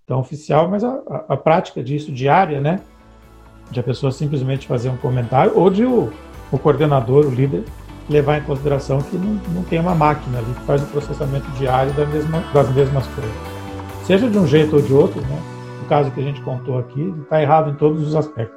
tão 0.06 0.18
oficial, 0.18 0.68
mas 0.68 0.82
a, 0.82 0.88
a, 0.88 1.34
a 1.34 1.36
prática 1.36 1.82
disso 1.82 2.10
diária, 2.12 2.60
né? 2.60 2.80
De 3.70 3.78
a 3.78 3.82
pessoa 3.82 4.10
simplesmente 4.10 4.66
fazer 4.66 4.88
um 4.88 4.96
comentário, 4.96 5.56
ou 5.56 5.70
de 5.70 5.84
o, 5.84 6.12
o 6.50 6.58
coordenador, 6.58 7.26
o 7.26 7.30
líder, 7.30 7.64
levar 8.08 8.38
em 8.38 8.42
consideração 8.42 9.00
que 9.00 9.16
não, 9.16 9.34
não 9.54 9.62
tem 9.64 9.78
uma 9.78 9.94
máquina 9.94 10.38
ali 10.38 10.52
que 10.52 10.62
faz 10.62 10.82
o 10.82 10.86
processamento 10.86 11.48
diário 11.52 11.92
da 11.92 12.04
mesma, 12.04 12.40
das 12.52 12.68
mesmas 12.74 13.06
coisas. 13.08 13.32
Seja 14.04 14.28
de 14.28 14.38
um 14.38 14.46
jeito 14.46 14.76
ou 14.76 14.82
de 14.82 14.92
outro, 14.92 15.20
né? 15.20 15.49
Caso 15.90 16.12
que 16.12 16.20
a 16.20 16.22
gente 16.22 16.40
contou 16.42 16.78
aqui, 16.78 17.02
está 17.22 17.42
errado 17.42 17.70
em 17.70 17.74
todos 17.74 18.06
os 18.06 18.14
aspectos. 18.14 18.56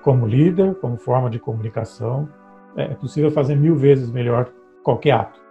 Como 0.00 0.28
líder, 0.28 0.76
como 0.76 0.96
forma 0.96 1.28
de 1.28 1.40
comunicação, 1.40 2.28
é 2.76 2.94
possível 2.94 3.32
fazer 3.32 3.56
mil 3.56 3.74
vezes 3.74 4.08
melhor 4.08 4.48
qualquer 4.84 5.10
ato. 5.10 5.41